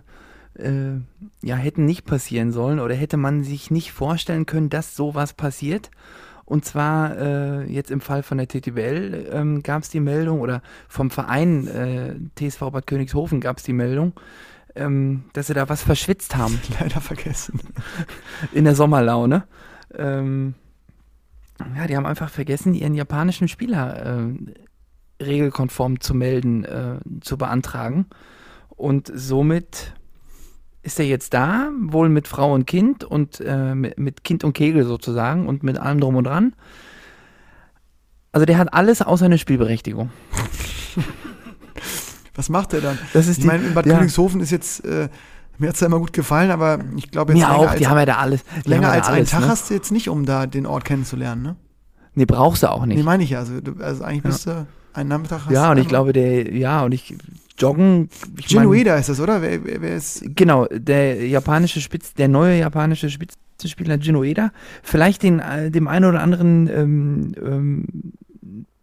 [0.58, 1.00] äh,
[1.42, 5.90] ja hätten nicht passieren sollen oder hätte man sich nicht vorstellen können, dass sowas passiert.
[6.44, 10.60] Und zwar äh, jetzt im Fall von der TTBL ähm, gab es die Meldung oder
[10.88, 14.12] vom Verein äh, TSV Bad Königshofen gab es die Meldung,
[14.74, 17.60] ähm, dass sie da was verschwitzt haben Leider vergessen.
[18.52, 19.44] in der Sommerlaune.
[19.96, 20.54] Ähm,
[21.76, 24.26] ja, die haben einfach vergessen, ihren japanischen Spieler
[25.20, 28.06] äh, regelkonform zu melden, äh, zu beantragen.
[28.70, 29.94] Und somit
[30.82, 34.84] ist er jetzt da, wohl mit Frau und Kind und äh, mit, Kind und Kegel
[34.84, 36.54] sozusagen und mit allem drum und dran.
[38.32, 40.10] Also der hat alles außer eine Spielberechtigung.
[42.34, 42.98] Was macht er dann?
[43.12, 43.96] Das ist Ich meine, in Bad ja.
[43.96, 45.08] Königshofen ist jetzt, äh,
[45.58, 47.78] mir hat es ja immer gut gefallen, aber ich glaube jetzt Mir länger, auch, als,
[47.78, 48.40] die haben ja da alles.
[48.64, 49.48] Länger als einen alles, Tag ne?
[49.48, 51.56] hast du jetzt nicht, um da den Ort kennenzulernen, ne?
[52.14, 52.96] Nee, brauchst du auch nicht.
[52.98, 53.38] Nee, meine ich ja.
[53.38, 54.30] Also, also eigentlich Ja.
[54.30, 57.14] bist du einen Nachmittag hast ja, und ich glaube, der, ja, und ich
[57.58, 58.08] joggen.
[58.38, 59.40] Ich mein- Genueda ist das, oder?
[59.40, 60.22] Wer, wer, wer ist.
[60.36, 64.50] Genau, der japanische Spitz, der neue japanische Spitzenspieler Ginoeda,
[64.82, 67.86] vielleicht den, äh, dem einen oder anderen ähm, ähm,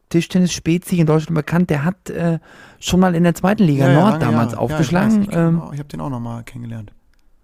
[0.10, 2.40] Tischtennis-Spezi in Deutschland bekannt, der hat äh,
[2.80, 4.62] schon mal in der zweiten Liga Nord lange damals Jahre.
[4.64, 5.16] aufgeschlagen.
[5.16, 6.92] Ja, ich weiß, ich ähm, ich habe den auch nochmal kennengelernt.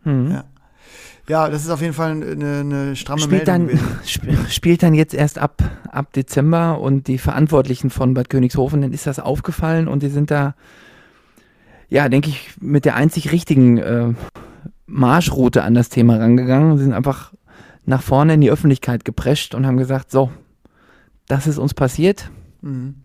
[0.04, 0.32] hm.
[0.32, 0.44] Ja.
[1.28, 4.94] Ja, das ist auf jeden Fall eine, eine stramme Spielt Meldung dann, sp- spielt dann
[4.94, 9.88] jetzt erst ab, ab Dezember und die Verantwortlichen von Bad Königshofen, denen ist das aufgefallen
[9.88, 10.54] und die sind da,
[11.90, 14.14] ja, denke ich, mit der einzig richtigen äh,
[14.86, 16.78] Marschroute an das Thema rangegangen.
[16.78, 17.34] Sie sind einfach
[17.86, 20.30] nach vorne in die Öffentlichkeit geprescht und haben gesagt, so,
[21.28, 22.30] das ist uns passiert,
[22.66, 22.96] Mhm.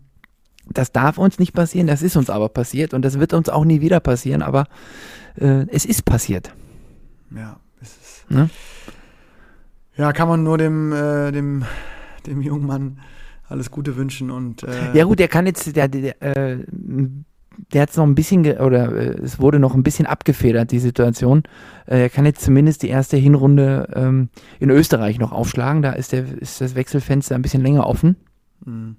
[0.67, 3.63] das darf uns nicht passieren, das ist uns aber passiert und das wird uns auch
[3.63, 4.65] nie wieder passieren, aber
[5.35, 6.53] äh, es ist passiert.
[7.35, 8.31] Ja, es ist.
[8.31, 8.49] Ne?
[9.97, 11.63] Ja, kann man nur dem, äh, dem,
[12.25, 12.99] dem jungen Mann
[13.47, 14.63] alles Gute wünschen und.
[14.63, 16.57] Äh, Ja gut, der kann jetzt, der, der, äh,
[17.73, 20.79] der hat es noch ein bisschen, oder äh, es wurde noch ein bisschen abgefedert, die
[20.79, 21.43] Situation.
[21.85, 25.81] Äh, er kann jetzt zumindest die erste Hinrunde ähm, in Österreich noch aufschlagen.
[25.81, 28.15] Da ist, der, ist das Wechselfenster ein bisschen länger offen
[28.65, 28.95] mhm.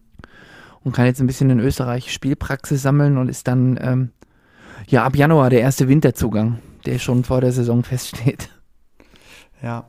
[0.84, 4.10] Und kann jetzt ein bisschen in Österreich Spielpraxis sammeln und ist dann ähm,
[4.88, 8.48] ja ab Januar der erste Winterzugang, der schon vor der Saison feststeht.
[9.62, 9.84] Ja,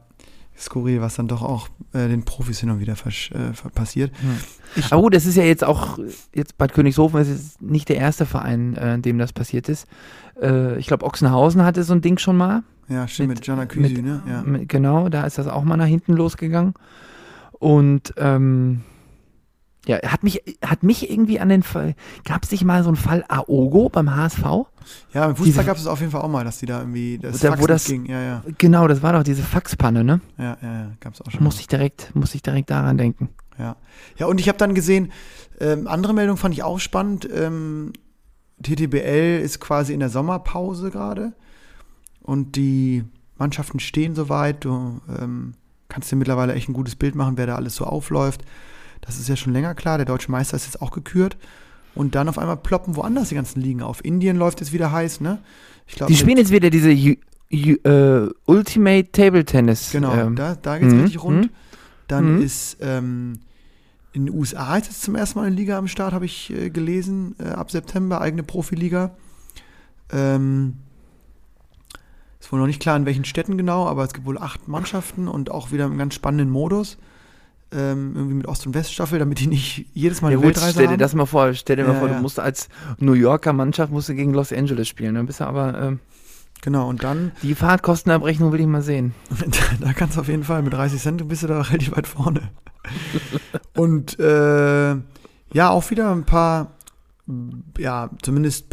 [0.58, 4.12] skurril, was dann doch auch äh, den Profis hin und wieder äh, passiert.
[4.92, 5.98] Aber gut, das ist ja jetzt auch,
[6.34, 9.88] jetzt Bad Königshofen ist jetzt nicht der erste Verein, äh, dem das passiert ist.
[10.42, 12.62] Äh, ich glaube, Ochsenhausen hatte so ein Ding schon mal.
[12.88, 14.22] Ja, stimmt, mit, Mit- Gianna Küsi, ne?
[14.30, 14.42] Ja.
[14.44, 16.74] Mit- Genau, da ist das auch mal nach hinten losgegangen.
[17.54, 18.82] Und ähm,
[19.86, 21.96] ja, hat mich, hat mich irgendwie an den Fall.
[22.24, 24.44] Gab es nicht mal so einen Fall Aogo beim HSV?
[25.14, 27.40] ja, im Fußball gab es auf jeden Fall auch mal, dass die da irgendwie das
[27.40, 28.06] Da, Fax das- ging.
[28.06, 30.22] Ja, ja, Genau, das war doch diese Faxpanne, ne?
[30.38, 31.44] ja, ja, ja gab es auch schon.
[31.44, 33.30] Muss ich direkt, muss ich direkt daran denken.
[33.58, 33.76] Ja,
[34.18, 35.12] ja und ich habe dann gesehen,
[35.60, 37.28] ähm, andere Meldung fand ich auch spannend.
[37.34, 37.94] Ähm,
[38.62, 41.34] TTBL ist quasi in der Sommerpause gerade
[42.22, 43.04] und die
[43.38, 44.64] Mannschaften stehen soweit.
[44.66, 45.54] Du ähm,
[45.90, 48.44] kannst dir mittlerweile echt ein gutes Bild machen, wer da alles so aufläuft.
[49.06, 49.98] Das ist ja schon länger klar.
[49.98, 51.38] Der deutsche Meister ist jetzt auch gekürt.
[51.96, 54.04] Und dann auf einmal ploppen woanders die ganzen Ligen auf.
[54.04, 55.40] Indien läuft jetzt wieder heiß, ne?
[55.86, 57.14] Ich glaub, Die spielen jetzt wieder diese U
[57.52, 59.92] U äh, Ultimate Table Tennis.
[59.92, 61.46] Genau, ähm, da, da geht es mhm, richtig rund.
[61.46, 61.50] mhm.
[62.08, 62.42] Dann Mhm.
[62.42, 63.40] ist ähm,
[64.14, 66.70] in den USA ist jetzt zum ersten Mal eine Liga am Start, habe ich äh,
[66.72, 69.12] gelesen, äh, ab September, eigene Profiliga.
[70.12, 70.76] Ähm,
[72.40, 75.28] ist wohl noch nicht klar, in welchen Städten genau, aber es gibt wohl acht Mannschaften
[75.28, 76.98] und auch wieder einen ganz spannenden Modus.
[77.76, 80.74] Ähm, irgendwie mit Ost- und Weststaffel, damit die nicht jedes Mal Ja, eine gut, Weltreise
[80.74, 81.00] stell dir haben.
[81.00, 82.16] das mal vor, stell dir mal Ja, vor, ja.
[82.16, 85.16] du musst als New Yorker Mannschaft musst du gegen Los Angeles spielen.
[85.16, 86.00] Dann bist du aber, ähm,
[86.62, 89.14] Genau, und dann, die Fahrtkostenabrechnung will ich mal sehen.
[89.82, 92.52] da kannst du auf jeden Fall mit 30 Cent bist du da relativ weit vorne.
[93.76, 94.92] und äh,
[95.54, 96.72] ja, auch wieder ein paar,
[97.78, 98.68] ja, zumindest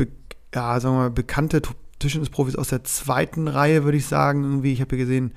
[0.55, 1.63] ja, sagen wir mal, bekannte
[1.99, 4.45] Tischtennisprofis aus der zweiten Reihe, würde ich sagen.
[4.45, 5.35] Irgendwie, ich habe hier gesehen,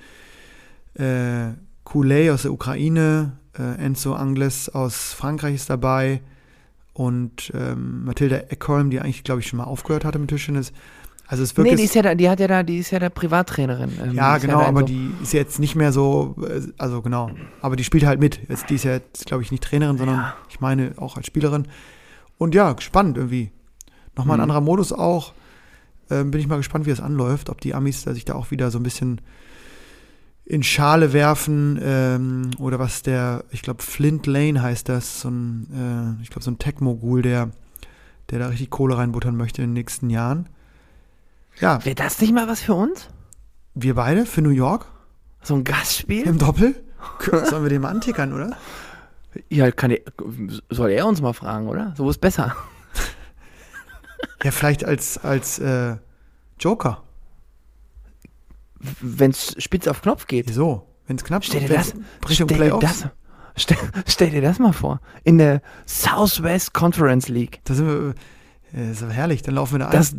[0.96, 6.22] äh, Kouley aus der Ukraine, äh, Enzo Angles aus Frankreich ist dabei
[6.94, 10.72] und ähm, Mathilda Eckholm, die eigentlich, glaube ich, schon mal aufgehört hatte mit Tischtennis,
[11.26, 12.92] Also es Nee, wirkt die jetzt- ist ja da, die hat ja da, die ist
[12.92, 13.92] ja da Privattrainerin.
[14.04, 17.02] ähm, Ja, ist genau, in aber so- die ist jetzt nicht mehr so, äh, also
[17.02, 18.42] genau, aber die spielt halt mit.
[18.50, 20.36] Jetzt, die ist ja jetzt, glaube ich, nicht Trainerin, sondern Ja.
[20.50, 21.68] ich meine auch als Spielerin.
[22.38, 23.52] Und ja, spannend irgendwie.
[24.16, 24.44] Nochmal ein Mhm.
[24.44, 25.34] anderer Modus auch.
[26.12, 28.52] Ähm, bin ich mal gespannt, wie es anläuft, ob die Amis da sich da auch
[28.52, 29.22] wieder so ein bisschen
[30.46, 36.18] in Schale werfen ähm, oder was der, ich glaube, Flint Lane heißt das, so ein,
[36.20, 37.50] äh, ich glaube, so ein Tech-Mogul, der,
[38.30, 40.50] der da richtig Kohle reinbuttern möchte in den nächsten Jahren.
[41.60, 43.10] Ja, Wäre das nicht mal was für uns?
[43.76, 44.86] wir beide für New York
[45.42, 46.24] So ein Gastspiel?
[46.28, 46.76] im Doppel.
[47.50, 48.56] Sollen wir den mal antickern, oder?
[49.50, 50.02] Ja, kann der,
[50.70, 51.94] soll er uns mal fragen, oder?
[51.98, 52.56] So ist besser.
[54.44, 55.96] Ja, vielleicht als, als äh,
[56.60, 57.02] Joker.
[59.02, 60.54] Wenn es spitz auf Knopf geht.
[60.54, 61.94] So, wenn es knapp dir das,
[62.28, 63.02] Richtung stell dir Playoffs.
[63.02, 63.10] das,
[63.56, 65.00] stell, stell dir das mal vor.
[65.24, 67.60] In der Southwest Conference League.
[67.66, 68.14] Da sind wir,
[68.74, 69.92] äh, ist aber herrlich, dann laufen wir da ein.
[69.92, 70.16] Das,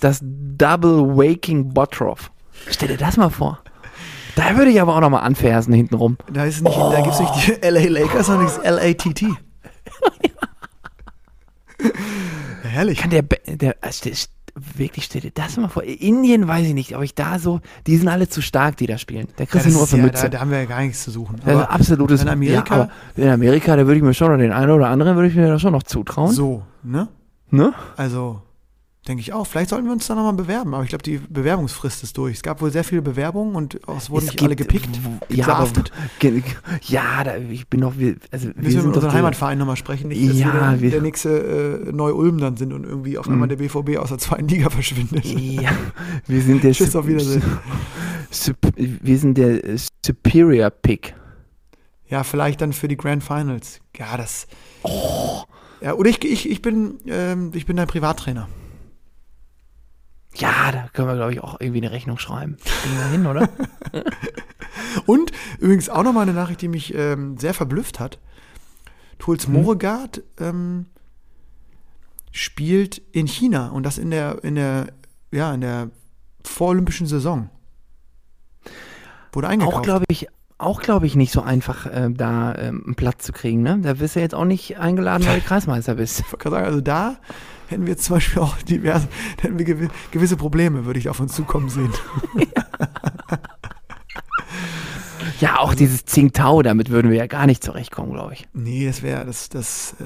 [0.00, 2.30] das Double Waking Bottroff.
[2.70, 3.60] Stell dir das mal vor.
[4.36, 6.16] Da würde ich aber auch noch mal anfersen hintenrum.
[6.32, 9.22] Da, ist nicht, da gibt es nicht die LA Lakers, sondern das LATT.
[9.22, 9.28] ja,
[12.62, 12.98] herrlich.
[12.98, 15.82] Kann der, der st- wirklich, stell dir das mal vor.
[15.82, 18.98] Indien weiß ich nicht, ob ich da so, die sind alle zu stark, die da
[18.98, 19.26] spielen.
[19.36, 20.22] Da Ja, kriegst das du nur ist für ja, Mütze.
[20.24, 21.36] da, da haben wir ja gar nichts zu suchen.
[21.44, 24.30] Das ist Aber absolutes in Amerika- Ja, aber in Amerika, da würde ich mir schon
[24.30, 26.30] noch den einen oder anderen würde ich mir da schon noch zutrauen.
[26.32, 27.08] so, ne?
[27.50, 27.72] Ne?
[27.96, 28.42] Also,
[29.06, 29.46] denke ich auch.
[29.46, 32.34] Vielleicht sollten wir uns da nochmal bewerben, aber ich glaube, die Bewerbungsfrist ist durch.
[32.36, 34.98] Es gab wohl sehr viele Bewerbungen und es wurden Es nicht alle gibt- gepickt.
[35.28, 35.70] Ja, aber,
[36.82, 40.08] ja da, ich bin noch, wir, also wir Müssen wir mit unserem Heimatverein nochmal sprechen,
[40.08, 43.28] nicht, dass Ja, wir der, wir- der nächste äh, Neu-Ulm dann sind und irgendwie auf
[43.28, 45.24] einmal der BVB aus der zweiten Liga verschwindet.
[45.24, 45.70] Ja,
[46.26, 47.42] wir sind der Tschüss, auf Wiedersehen.
[48.76, 51.14] Wir sind der äh, Superior Pick.
[52.08, 53.80] Ja, vielleicht dann für die Grand Finals.
[53.96, 54.46] Ja, das.
[55.80, 58.48] Ja, oder ich, ich, ich, bin, ähm, ich bin dein Privattrainer.
[60.36, 62.56] Ja, da können wir, glaube ich, auch irgendwie eine Rechnung schreiben.
[62.64, 63.48] Kriegen wir hin, oder?
[65.06, 68.18] Und übrigens auch nochmal eine Nachricht, die mich ähm, sehr verblüfft hat.
[69.18, 70.86] Truls Moregard ähm,
[72.32, 74.88] spielt in China und das in der, in der,
[75.30, 75.90] ja, in der
[76.44, 77.48] vorolympischen Saison.
[79.32, 79.76] Wurde eingekauft.
[79.76, 83.32] auch, glaube ich, auch, glaube ich, nicht so einfach, äh, da ähm, einen Platz zu
[83.32, 83.62] kriegen.
[83.62, 83.78] Ne?
[83.82, 86.20] Da wirst du jetzt auch nicht eingeladen, weil du Kreismeister bist.
[86.20, 87.16] Ich sagen, also da
[87.68, 89.08] hätten wir jetzt zum Beispiel auch diverse,
[89.40, 91.92] hätten wir gewi gewisse Probleme, würde ich auf uns zukommen sehen.
[95.40, 98.46] Ja, auch dieses Tsingtao, damit würden wir ja gar nicht zurechtkommen, glaube ich.
[98.52, 100.04] Nee, das wäre, das, das, äh,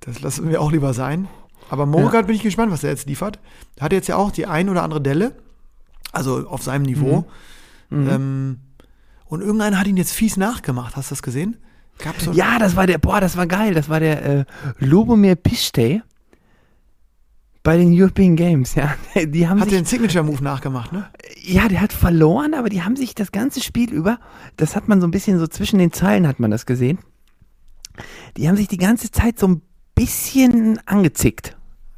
[0.00, 1.28] das lassen wir auch lieber sein.
[1.68, 3.38] Aber Moregard bin ich gespannt, was er jetzt liefert.
[3.76, 5.34] Er hat jetzt ja auch die ein oder andere Delle,
[6.12, 7.26] also auf seinem Niveau.
[7.90, 8.08] Mhm.
[8.08, 8.58] Ähm,
[9.26, 10.96] und irgendeiner hat ihn jetzt fies nachgemacht.
[10.96, 11.56] Hast du das gesehen?
[12.18, 13.74] So Ja, das war der, boah, das war geil.
[13.74, 14.44] Das war der äh,
[14.78, 16.02] Lubomir Piszczej
[17.62, 18.74] bei den European Games.
[18.74, 18.94] Ja,
[19.24, 21.08] die haben hat sich den Signature-Move nachgemacht, ne?
[21.42, 24.18] Ja, der hat verloren, aber die haben sich das ganze Spiel über,
[24.56, 26.98] das hat man so ein bisschen so zwischen den Zeilen hat man das gesehen.
[28.36, 29.62] Die haben sich die ganze Zeit so ein
[29.94, 31.56] bisschen angezickt.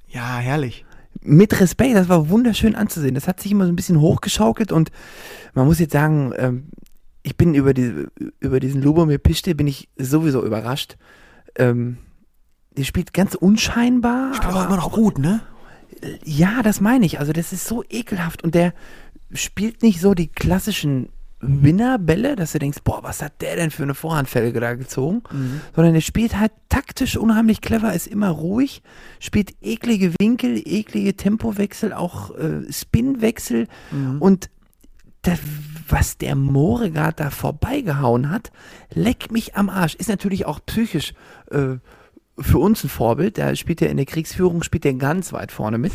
[0.09, 0.85] Ja, herrlich.
[1.20, 3.14] Mit Respekt, das war wunderschön anzusehen.
[3.14, 4.90] Das hat sich immer so ein bisschen hochgeschaukelt und
[5.55, 6.64] man muss jetzt sagen, ähm,
[7.22, 8.07] ich bin über, die,
[8.40, 10.96] über diesen Lubomir Pischte bin ich sowieso überrascht.
[11.57, 11.98] Ähm,
[12.77, 14.35] der spielt ganz unscheinbar.
[14.35, 15.42] Spielt auch aber immer noch gut, ne?
[16.25, 17.21] Ja, das meine ich.
[17.21, 18.75] Also das ist so ekelhaft und der
[19.33, 21.09] spielt nicht so die klassischen
[21.41, 25.23] Winnerbälle, dass du denkst, boah, was hat der denn für eine Vorhandfelge da gezogen?
[25.75, 28.83] Sondern der spielt halt taktisch unheimlich clever, ist immer ruhig,
[29.19, 33.67] spielt eklige Winkel, eklige Tempowechsel, auch äh, Spinwechsel
[34.21, 34.51] und
[35.23, 35.38] das,
[35.88, 38.53] was der Moregard da vorbeigehauen hat,
[38.93, 39.95] leck mich am Arsch.
[39.95, 41.15] Ist natürlich auch psychisch
[41.51, 41.77] äh,
[42.38, 43.38] für uns ein Vorbild.
[43.38, 45.92] Da spielt er in der Kriegsführung, spielt er ganz weit vorne mit.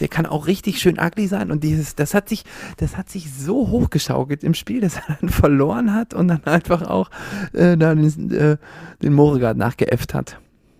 [0.00, 2.44] Der kann auch richtig schön ugly sein und dieses, das hat sich,
[2.78, 6.82] das hat sich so hochgeschaukelt im Spiel, dass er dann verloren hat und dann einfach
[6.82, 7.10] auch
[7.52, 8.56] äh, da den, äh,
[9.02, 10.38] den Moregard nachgeäfft hat.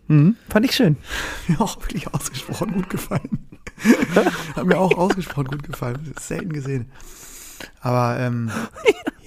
[0.09, 0.37] Mhm.
[0.49, 0.97] Fand ich schön.
[1.49, 3.47] Mir auch wirklich ausgesprochen gut gefallen.
[4.55, 6.15] Hat mir auch ausgesprochen gut gefallen.
[6.21, 6.93] Selten gesehen.
[7.81, 8.51] Aber ähm,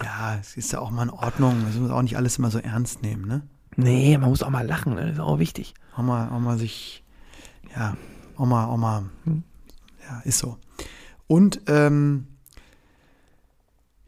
[0.01, 1.57] ja, es ist ja auch mal in Ordnung.
[1.57, 3.41] Wir müssen auch nicht alles immer so ernst nehmen, ne?
[3.77, 5.03] Nee, man muss auch mal lachen, ne?
[5.03, 5.75] das ist auch wichtig.
[5.95, 7.03] Auch mal, auch mal sich,
[7.75, 7.95] ja,
[8.35, 10.57] auch mal, auch mal, ja, ist so.
[11.27, 12.25] Und ähm,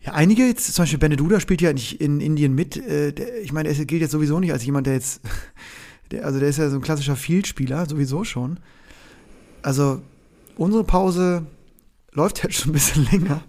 [0.02, 2.78] ja, einige jetzt, zum Beispiel Beneduda spielt ja nicht in Indien mit.
[2.78, 5.22] Äh, der, ich meine, er gilt jetzt sowieso nicht als jemand, der jetzt,
[6.12, 8.60] der, also der ist ja so ein klassischer Field-Spieler, sowieso schon.
[9.62, 10.02] Also
[10.58, 11.46] unsere Pause
[12.12, 13.44] läuft jetzt schon ein bisschen länger.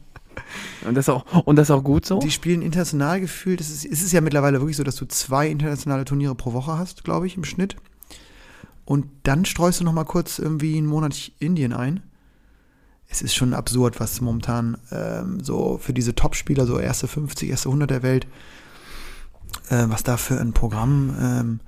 [0.87, 2.19] Und das auch, und das auch gut so?
[2.19, 3.61] Die spielen international gefühlt.
[3.61, 6.79] Es ist, es ist ja mittlerweile wirklich so, dass du zwei internationale Turniere pro Woche
[6.79, 7.77] hast, glaube ich, im Schnitt.
[8.85, 12.03] Und dann streust du noch mal kurz irgendwie einen Monat Indien ein.
[13.09, 17.69] es ist schon absurd, was momentan ähm, so für diese Top-Spieler, so erste 50, erste
[17.69, 18.27] 100 der Welt,
[19.69, 21.61] äh, was da für ein Programm ähm,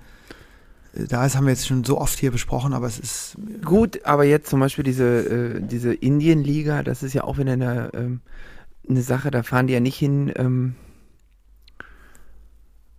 [0.95, 3.37] da ist, haben wir jetzt schon so oft hier besprochen, aber es ist.
[3.65, 7.91] Gut, aber jetzt zum Beispiel diese, äh, diese Indien-Liga, das ist ja auch wieder eine,
[7.95, 8.21] ähm,
[8.89, 10.75] eine Sache, da fahren die ja nicht hin ähm,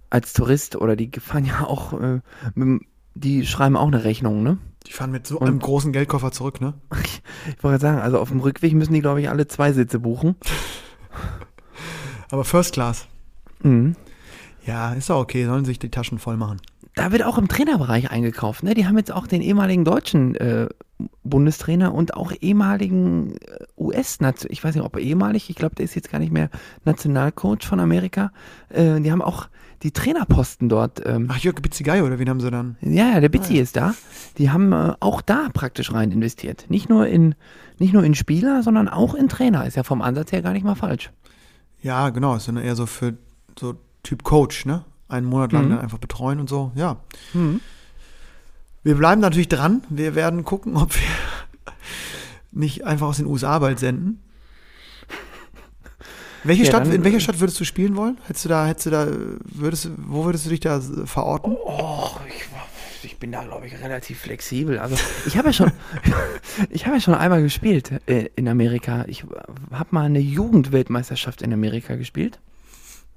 [0.10, 2.22] als Tourist oder die fahren ja auch, äh,
[2.56, 2.82] mit,
[3.16, 4.58] die schreiben auch eine Rechnung, ne?
[4.88, 6.74] Die fahren mit so Und- einem großen Geldkoffer zurück, ne?
[7.48, 10.00] Ich wollte gerade sagen, also auf dem Rückweg müssen die, glaube ich, alle zwei Sitze
[10.00, 10.36] buchen.
[12.30, 13.08] Aber First Class.
[13.62, 13.96] Mhm.
[14.66, 16.62] Ja, ist doch okay, sollen sich die Taschen voll machen.
[16.96, 18.64] Da wird auch im Trainerbereich eingekauft.
[18.64, 18.76] Ne?
[18.76, 20.70] Die haben jetzt auch den ehemaligen deutschen äh,
[21.24, 25.76] Bundestrainer und auch ehemaligen äh, us -Nation ich weiß nicht, ob er ehemalig, ich glaube,
[25.76, 26.50] der ist jetzt gar nicht mehr
[26.86, 28.32] Nationalcoach von Amerika.
[28.70, 29.48] Äh, die haben auch
[29.84, 31.02] die Trainerposten dort.
[31.06, 32.78] Ähm, Ach, Jörg Bizzigay, oder wen haben sie dann?
[32.82, 33.62] ja, ja, der Bizzi Ah, ja.
[33.64, 33.94] ist da.
[34.38, 36.66] Die haben äh, auch da praktisch rein investiert.
[36.70, 37.36] Nicht nur in
[37.80, 39.66] nicht nur in Spieler, sondern auch in Trainer.
[39.66, 41.12] Ist ja vom Ansatz her gar nicht mal falsch.
[41.82, 43.16] Ja, genau, ist dann eher so für
[43.60, 44.86] so Typ Coach, ne?
[45.10, 45.70] Einen Monat lang Mhm.
[45.72, 46.98] dann einfach betreuen und so, ja.
[48.84, 49.84] Wir bleiben natürlich dran.
[49.90, 51.02] Wir werden gucken, ob wir
[52.52, 54.22] nicht einfach aus den USA bald senden.
[56.44, 58.18] Welche Ja, Stadt, in welcher Stadt würdest du spielen wollen?
[58.28, 59.08] Hättest du da, hättest du da,
[59.46, 61.56] würdest, wo würdest du dich da äh, verorten?
[61.66, 64.78] Oh, ich, ich bin da, glaube ich, relativ flexibel.
[64.78, 65.72] Also ich habe ja schon,
[66.70, 69.06] ich habe ja schon einmal gespielt äh, in Amerika.
[69.08, 69.24] Ich
[69.72, 72.40] habe mal eine Jugendweltmeisterschaft in Amerika gespielt.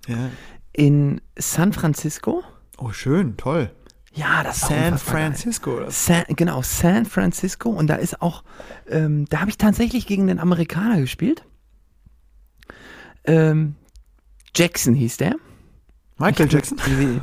[0.07, 0.31] Ja.
[0.73, 2.45] In San Francisco.
[2.79, 3.73] Oh, schön, toll.
[4.17, 5.23] Ja, das San unfassbar geil.
[5.25, 5.81] Francisco.
[5.81, 7.69] Das, San, genau, San Francisco.
[7.69, 8.45] Und da ist auch,
[8.89, 11.45] ähm, da habe ich tatsächlich gegen den Amerikaner gespielt.
[13.25, 13.77] Ähm,
[14.55, 15.37] Jackson hieß der.
[16.19, 16.79] Michael Jackson.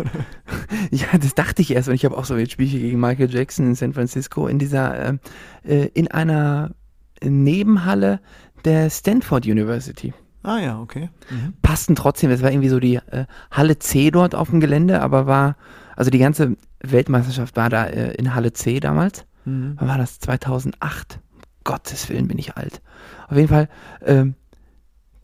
[0.91, 3.34] ja, das dachte ich erst und ich habe auch so, jetzt spiele ich gegen Michael
[3.34, 5.19] Jackson in San Francisco in dieser, ähm,
[5.63, 6.75] äh, in einer
[7.23, 8.19] Nebenhalle
[8.65, 10.13] der Stanford University.
[10.43, 11.10] Ah ja, okay.
[11.32, 11.53] Mhm.
[11.63, 15.25] Passten trotzdem, das war irgendwie so die äh, Halle C dort auf dem Gelände, aber
[15.25, 15.56] war,
[15.95, 19.25] also die ganze Weltmeisterschaft war da äh, in Halle C damals.
[19.45, 19.75] Mhm.
[19.77, 20.19] Wann war das?
[20.19, 21.19] 2008.
[21.63, 22.82] Gottes Willen bin ich alt.
[23.27, 23.69] Auf jeden Fall,
[24.06, 24.36] ähm,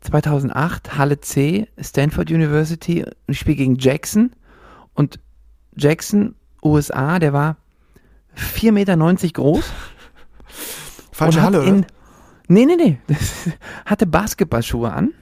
[0.02, 3.04] 2008, Halle C, Stanford University.
[3.04, 4.32] Und ich spiele gegen Jackson.
[4.94, 5.20] Und
[5.76, 7.58] Jackson, USA, der war
[8.38, 8.98] 4,90 Meter
[9.34, 9.66] groß.
[11.12, 11.76] Falsche Halle, hat oder?
[11.78, 11.86] in,
[12.50, 12.98] Nee, nee, nee.
[13.86, 15.14] Hatte Basketballschuhe an.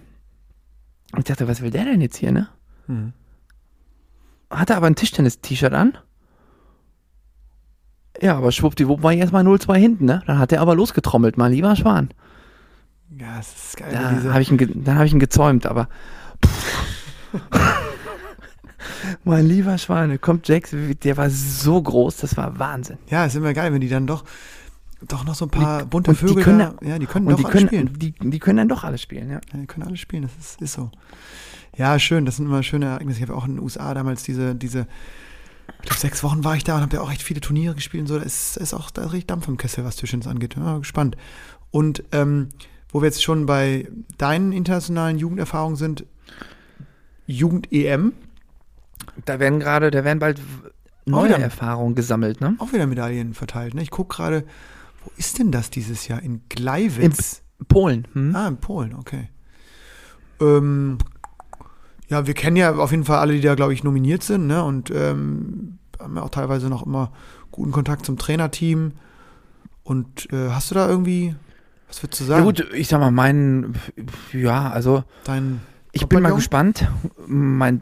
[1.12, 2.48] Und ich dachte, was will der denn jetzt hier, ne?
[2.88, 3.12] Mhm.
[4.50, 5.98] Hatte aber ein Tischtennis-T-Shirt an.
[8.22, 10.24] Ja, aber schwuppdiwupp war ich erstmal 0-2 hinten, ne?
[10.26, 12.10] Dann hat er aber losgetrommelt, mein lieber Schwan.
[13.18, 13.90] Ja, es ist geil.
[13.92, 15.88] Da habe ich ihn, dann habe ich ihn gezäumt, aber.
[19.24, 20.72] mein lieber Schwan, kommt Jax,
[21.04, 22.98] der war so groß, das war Wahnsinn.
[23.08, 24.24] ja, ist immer geil, wenn die dann doch,
[25.08, 27.28] doch noch so ein paar Die- bunte und die Vögel können da, ja, die können
[27.28, 27.94] doch die alle können, spielen.
[28.00, 29.40] die, die können dann doch alle spielen, ja.
[29.54, 30.90] Ja, die können alle spielen, das ist, ist so.
[31.78, 33.20] Ja, schön, das sind immer schöne Ereignisse.
[33.20, 34.88] Ich habe auch in den USA damals diese, diese,
[35.82, 38.02] ich glaube, sechs Wochen war ich da und habe ja auch echt viele Turniere gespielt
[38.02, 38.18] und so.
[38.18, 40.56] Da ist, ist auch da ist richtig Dampf im Kessel, was Tischtennis angeht.
[40.56, 41.16] Ja, gespannt.
[41.70, 42.50] Und ähm,
[42.90, 43.88] wo wir jetzt schon bei
[44.18, 46.06] deinen internationalen Jugenderfahrungen sind,
[47.28, 48.13] Jugend-EM,
[49.26, 50.42] Da werden gerade, da werden bald
[51.06, 51.40] neue wieder.
[51.40, 52.56] Erfahrungen gesammelt, ne?
[52.60, 53.74] auch wieder Medaillen verteilt.
[53.74, 53.82] Ne?
[53.82, 54.46] Ich gucke gerade,
[55.04, 56.22] wo ist denn das dieses Jahr?
[56.22, 57.42] In Gleiwitz?
[57.68, 58.08] Polen.
[58.13, 58.36] Hm?
[58.36, 59.30] Ah, in Polen, okay.
[60.40, 60.98] Ähm,
[62.10, 64.63] ja, wir kennen ja auf jeden Fall alle, die da, glaube ich, nominiert sind, ne?
[64.63, 67.12] Und ähm, haben ja auch teilweise noch immer
[67.52, 68.93] guten Kontakt zum Trainerteam.
[69.84, 71.36] Und äh, hast du da irgendwie,
[71.88, 72.46] was würdest du Ja sagen?
[72.46, 73.74] gut, ich sag mal, mein,
[74.34, 75.62] ja, also Dein
[75.93, 76.88] ich bin mal gespannt.
[77.26, 77.82] Mein,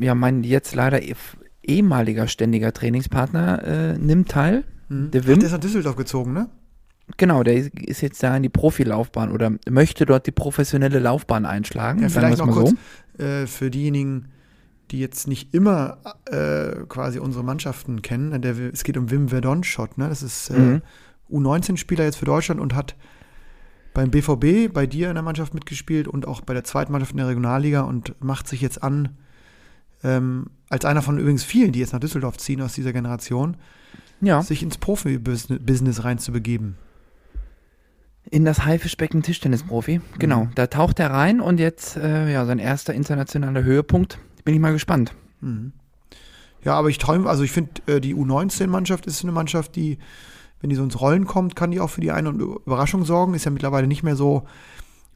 [0.00, 1.14] ja, mein jetzt leider eh-
[1.62, 4.64] ehemaliger ständiger Trainingspartner äh, nimmt teil.
[4.88, 5.10] hm?
[5.12, 5.38] der Ach, Wim?
[5.38, 6.48] der ist nach Düsseldorf gezogen, ne?
[7.16, 12.00] Genau, der ist- jetzt da in die Profilaufbahn oder möchte dort die professionelle Laufbahn einschlagen.
[12.00, 12.72] Ja, vielleicht noch kurz
[13.18, 13.22] so.
[13.24, 14.26] äh, für diejenigen,
[14.90, 15.98] die jetzt nicht immer
[16.30, 18.40] äh, quasi unsere Mannschaften kennen.
[18.42, 20.08] Der, es geht um Wim Verdonschott, ne?
[20.08, 20.82] Das ist äh, Mhm.
[21.30, 22.96] U19-Spieler jetzt für Deutschland und hat
[23.94, 27.18] beim BVB, bei dir in der Mannschaft mitgespielt und auch bei der zweiten Mannschaft in
[27.18, 29.10] der Regionalliga und macht sich jetzt an,
[30.02, 33.56] ähm, als einer von übrigens vielen, die jetzt nach Düsseldorf ziehen aus dieser Generation,
[34.20, 36.76] Ja, sich ins Profibusiness reinzubegeben.
[38.30, 40.00] In das Haifischbecken Tischtennisprofi.
[40.18, 44.18] Genau, da taucht er rein und jetzt, äh, ja, sein erster internationaler Höhepunkt.
[44.44, 45.14] Bin ich mal gespannt.
[45.40, 45.72] Mhm.
[46.64, 49.98] Ja, aber ich träume, also ich finde, äh, die U19-Mannschaft ist eine Mannschaft, die,
[50.60, 53.34] wenn die so ins Rollen kommt, kann die auch für die eine Überraschung sorgen.
[53.34, 54.46] Ist ja mittlerweile nicht mehr so,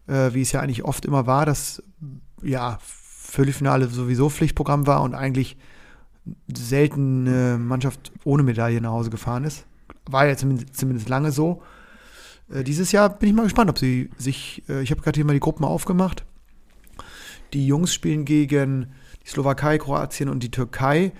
[0.07, 1.83] äh, wie es ja eigentlich oft immer war, dass
[2.43, 5.57] ja Viertelfinale sowieso Pflichtprogramm war und eigentlich
[6.55, 9.65] selten eine Mannschaft ohne Medaille nach Hause gefahren ist.
[10.07, 11.63] War ja zumindest, zumindest lange so.
[12.51, 15.25] Äh, dieses Jahr bin ich mal gespannt, ob sie sich, äh, ich habe gerade hier
[15.25, 16.25] mal die Gruppen aufgemacht.
[17.53, 18.89] Die Jungs spielen gegen
[19.25, 21.13] die Slowakei, Kroatien und die Türkei.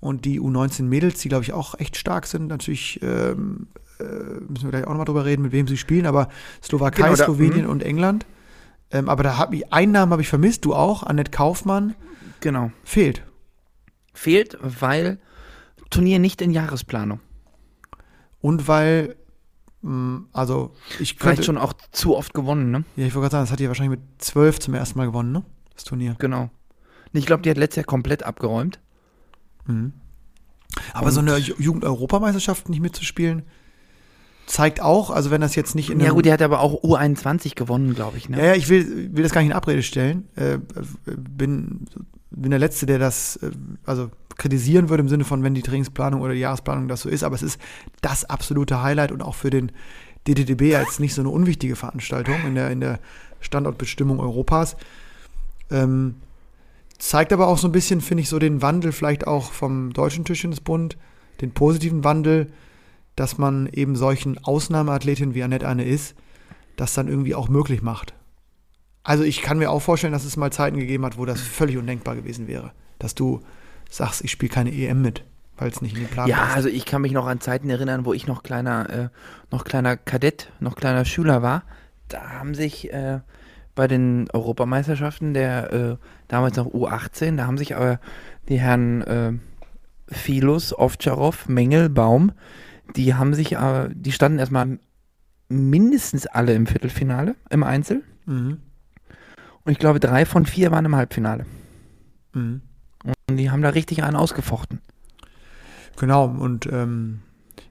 [0.00, 3.68] Und die U19 Mädels, die glaube ich auch echt stark sind, natürlich ähm,
[4.00, 4.04] äh,
[4.48, 6.28] müssen wir gleich auch nochmal drüber reden, mit wem sie spielen, aber
[6.62, 7.70] Slowakei, Genau, da- Slowenien mhm.
[7.70, 8.26] und England.
[8.90, 11.94] Ähm, aber da habe ich, einen Namen habe ich vermisst, du auch, Annette Kaufmann,
[12.40, 12.72] Genau.
[12.84, 13.22] fehlt.
[14.12, 15.18] Fehlt, weil
[15.90, 17.20] Turnier nicht in Jahresplanung.
[18.40, 19.14] Und weil, mh,
[20.32, 22.84] also ich Vielleicht schon auch zu oft gewonnen, ne?
[22.96, 25.32] ja, ich wollte gerade sagen, das hat die wahrscheinlich mit zwölf zum ersten Mal gewonnen,
[25.32, 25.42] ne?
[25.74, 26.14] Das Turnier.
[26.18, 26.50] Genau.
[27.12, 28.78] Ich glaube, die hat letztes Jahr komplett abgeräumt.
[29.66, 29.92] Mhm.
[30.94, 33.42] Aber so eine Ju- Jugend-Europameisterschaft nicht mitzuspielen,
[34.46, 37.54] zeigt auch, also wenn das jetzt nicht in Ja gut, die hat aber auch U21
[37.54, 38.46] gewonnen, glaube ich, Ja, ne?
[38.46, 40.28] ja, ich will, will das gar nicht in Abrede stellen.
[40.36, 40.58] Äh,
[41.06, 41.86] bin,
[42.30, 43.50] bin der Letzte, der das äh,
[43.84, 47.24] also kritisieren würde im Sinne von, wenn die Trainingsplanung oder die Jahresplanung das so ist.
[47.24, 47.60] Aber es ist
[48.00, 49.72] das absolute Highlight und auch für den
[50.26, 53.00] DTDB als nicht so eine unwichtige Veranstaltung in der, in der
[53.40, 54.76] Standortbestimmung Europas.
[55.70, 56.16] Ähm,
[56.98, 60.24] zeigt aber auch so ein bisschen, finde ich, so den Wandel vielleicht auch vom Deutschen
[60.24, 60.96] Tischtennisbund,
[61.40, 62.52] den positiven Wandel,
[63.16, 66.14] dass man eben solchen Ausnahmeathletinnen wie Annette eine ist,
[66.76, 68.14] das dann irgendwie auch möglich macht.
[69.02, 71.76] Also ich kann mir auch vorstellen, dass es mal Zeiten gegeben hat, wo das völlig
[71.76, 72.72] undenkbar gewesen wäre.
[72.98, 73.40] Dass du
[73.96, 75.24] sagst, ich spiele keine EM mit,
[75.56, 76.56] weil es nicht in den Plan Ja, passt.
[76.56, 79.08] also ich kann mich noch an Zeiten erinnern, wo ich noch kleiner, äh,
[79.50, 81.64] noch kleiner Kadett, noch kleiner Schüler war.
[82.08, 83.20] Da haben sich äh,
[83.74, 85.96] bei den Europameisterschaften der äh,
[86.28, 88.00] damals noch U18, da haben sich aber
[88.48, 89.32] die Herren äh,
[90.08, 92.32] Philos, Ovtcharov, Mengel, Baum,
[92.96, 94.78] die haben sich, äh, die standen erstmal
[95.48, 98.02] mindestens alle im Viertelfinale im Einzel.
[98.26, 98.58] Mhm.
[99.64, 101.46] Und ich glaube, drei von vier waren im Halbfinale.
[102.34, 102.62] Mhm.
[103.04, 104.80] Und die haben da richtig einen ausgefochten.
[105.96, 107.20] Genau, und ähm,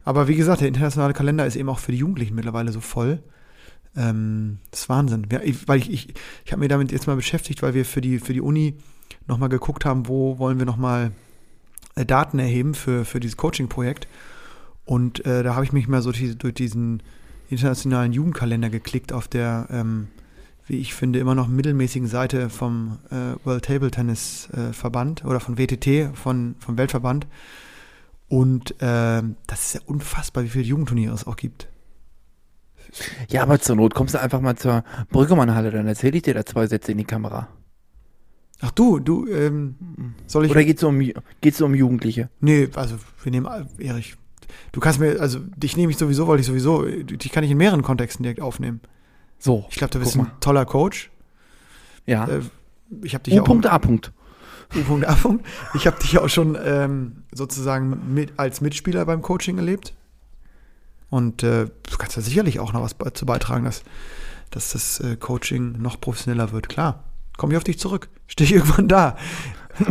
[0.03, 3.21] aber wie gesagt, der internationale Kalender ist eben auch für die Jugendlichen mittlerweile so voll.
[3.95, 5.27] Ähm, das ist Wahnsinn.
[5.31, 6.13] Ja, ich, weil ich, ich,
[6.45, 8.75] ich habe mir damit jetzt mal beschäftigt, weil wir für die, für die Uni
[9.27, 11.11] nochmal geguckt haben, wo wollen wir nochmal
[11.95, 14.07] äh, Daten erheben für, für dieses Coaching-Projekt.
[14.85, 17.03] Und äh, da habe ich mich mal so durch diesen
[17.49, 20.07] internationalen Jugendkalender geklickt auf der, ähm,
[20.67, 25.39] wie ich finde, immer noch mittelmäßigen Seite vom äh, World Table Tennis äh, Verband oder
[25.39, 27.27] von WTT, von, vom Weltverband.
[28.27, 31.67] Und ähm, das ist ja unfassbar, wie viele Jugendturniere es auch gibt.
[33.29, 36.45] Ja, aber zur Not kommst du einfach mal zur Brüggemannhalle, dann erzähle ich dir da
[36.45, 37.47] zwei Sätze in die Kamera.
[38.61, 39.75] Ach du, du, ähm,
[40.27, 40.51] soll ich.
[40.51, 41.01] Oder geht's um,
[41.41, 42.29] geht's um Jugendliche?
[42.39, 43.47] Nee, also wir nehmen,
[43.79, 44.15] Erich,
[44.71, 47.57] du kannst mir, also dich nehme ich sowieso, weil ich sowieso, dich kann ich in
[47.57, 48.81] mehreren Kontexten direkt aufnehmen.
[49.41, 49.65] So.
[49.69, 51.09] Ich glaube, du bist ein toller Coach.
[52.05, 52.27] Ja.
[52.27, 52.41] Äh,
[53.01, 53.43] ich habe dich ja U.
[53.43, 53.47] auch.
[53.47, 53.77] Punkt, A.
[53.79, 54.11] Punkt.
[54.73, 55.45] U-Punkt, A-Punkt.
[55.73, 59.93] Ich habe dich ja auch schon ähm, sozusagen mit, als Mitspieler beim Coaching erlebt.
[61.09, 63.83] Und äh, du kannst da sicherlich auch noch was dazu beitragen, dass,
[64.49, 66.69] dass das äh, Coaching noch professioneller wird.
[66.69, 67.03] Klar,
[67.37, 68.07] komme ich auf dich zurück.
[68.27, 69.17] Stehe ich irgendwann da.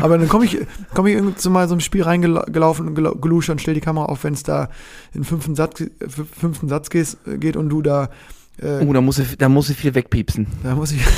[0.01, 0.57] Aber dann komme ich,
[0.95, 3.81] komm ich irgendwann zu mal so einem Spiel reingelaufen und gel- geluscht und stell die
[3.83, 4.65] Kamera auf, wenn es da
[5.13, 8.09] in den fünften Satz, äh, fünften Satz geht, geht und du da,
[8.61, 10.47] äh, Oh, da muss, ich, da muss ich viel wegpiepsen.
[10.63, 11.03] da muss ich,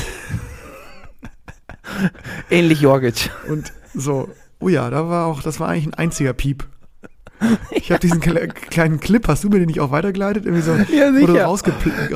[2.49, 3.29] Ähnlich Jorgic.
[3.47, 4.29] Und so,
[4.59, 6.67] oh ja, da war auch, das war eigentlich ein einziger Piep.
[7.71, 10.45] Ich habe diesen kle kleinen Clip, hast du mir den nicht auch weitergeleitet?
[10.45, 12.11] Irgendwie so, Ja, wurde rausgeklippt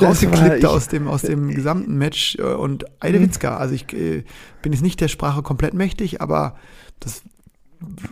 [0.59, 3.57] ich- aus dem, aus dem gesamten Match äh, und Eidewitzka.
[3.57, 4.23] Also ich äh,
[4.61, 6.55] bin jetzt nicht der Sprache komplett mächtig, aber
[7.01, 7.23] das,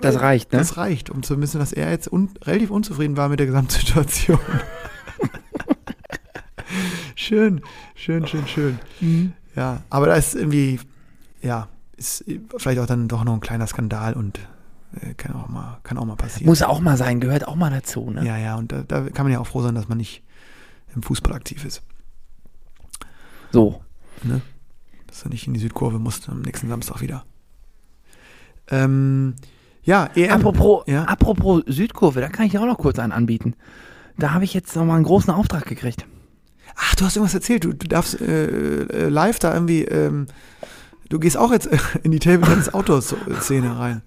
[0.02, 0.60] Das reicht, ne?
[0.60, 4.40] das reicht, um zu wissen, dass er jetzt un relativ unzufrieden war mit der Gesamtsituation.
[7.16, 7.62] schön,
[7.96, 8.80] schön, schön, schön.
[9.02, 9.34] Mhm.
[9.56, 10.80] Ja, aber da ist irgendwie,
[11.42, 12.26] ja, ist
[12.58, 14.40] vielleicht auch dann doch noch ein kleiner Skandal und
[15.02, 16.46] äh, kann auch mal, kann auch mal passieren.
[16.48, 18.26] Muss auch mal sein, gehört auch mal dazu, ne?
[18.26, 20.24] Ja, ja, und da, da kann man ja auch froh sein, dass man nicht
[20.94, 21.82] im Fußball aktiv ist.
[23.52, 23.82] So.
[24.24, 24.42] Ne?
[25.08, 27.26] Dass du nicht in die Südkurve musst am nächsten Samstag wieder.
[28.70, 29.36] Ähm,
[29.84, 30.32] ja, EM.
[30.32, 31.04] Apropos, Ja.
[31.06, 33.56] apropos Südkurve, da kann ich dir auch noch kurz einen anbieten.
[34.18, 36.06] Da habe ich jetzt noch mal einen großen Auftrag gekriegt.
[36.76, 37.64] Ach, du hast irgendwas erzählt.
[37.64, 40.28] Du, du darfst äh, äh, live da irgendwie, ähm,
[41.10, 41.70] du gehst auch jetzt
[42.04, 44.02] in die Table Tennis Autos Szene rein.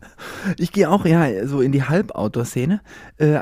[0.59, 2.81] Ich gehe auch, ja, so in die Halboutdoor-Szene.
[3.17, 3.41] Äh,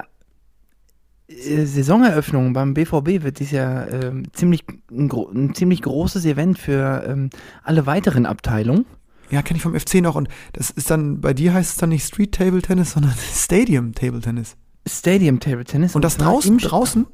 [1.28, 7.04] äh, Saisoneröffnung beim BVB wird dies Jahr ähm, ziemlich, ein, ein ziemlich großes Event für
[7.06, 7.30] ähm,
[7.64, 8.86] alle weiteren Abteilungen.
[9.30, 10.14] Ja, kenne ich vom FC noch.
[10.14, 13.92] Und das ist dann, bei dir heißt es dann nicht Street Table Tennis, sondern Stadium
[13.92, 14.56] Table Tennis.
[14.86, 15.96] Stadium Table Tennis.
[15.96, 16.58] Und das zwar draußen?
[16.58, 17.06] Draußen?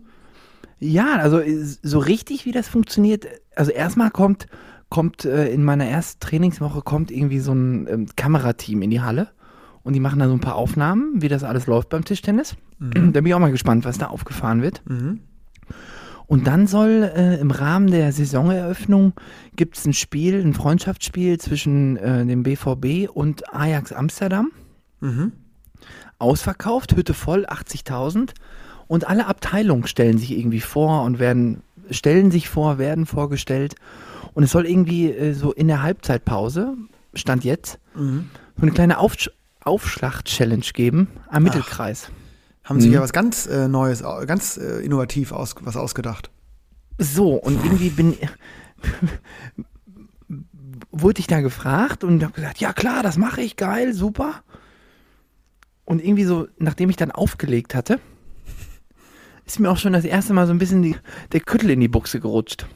[0.83, 3.26] Ja, also äh, so richtig, wie das funktioniert.
[3.55, 4.47] Also erstmal kommt,
[4.89, 9.28] kommt äh, in meiner ersten Trainingswoche kommt irgendwie so ein ähm, Kamerateam in die Halle
[9.85, 12.57] und die machen da so ein paar Aufnahmen, wie das alles läuft beim Tischtennis.
[13.12, 14.83] Da bin ich auch mal gespannt, was da aufgefahren wird.
[14.89, 15.20] Mhm.
[16.26, 19.12] Und dann soll äh, im Rahmen der Saisoneröffnung
[19.55, 24.51] gibt es ein Spiel, ein Freundschaftsspiel zwischen äh, dem BVB und Ajax Amsterdam.
[25.01, 25.33] Mhm.
[26.18, 28.30] Ausverkauft, Hütte voll, 80.000.
[28.89, 33.74] Und alle Abteilungen stellen sich irgendwie vor und werden, stellen sich vor, werden vorgestellt.
[34.35, 36.74] Und es soll irgendwie äh, so in der Halbzeitpause,
[37.14, 38.30] Stand jetzt, Mhm.
[38.57, 39.30] so eine kleine Aufsch
[39.64, 42.11] Aufschlag-Challenge geben am Mittelkreis.
[42.64, 42.95] Haben sich Mhm.
[42.97, 46.30] ja was ganz äh, Neues, ganz äh, innovativ aus, was ausgedacht.
[46.99, 48.16] So, und irgendwie bin
[50.91, 54.43] wurde ich da gefragt und habe gesagt, ja klar, das mache ich, geil, super.
[55.85, 57.99] Und irgendwie so, nachdem ich dann aufgelegt hatte,
[59.47, 60.97] ist mir auch schon das erste Mal so ein bisschen die,
[61.32, 62.66] der Küttel in die Buchse gerutscht.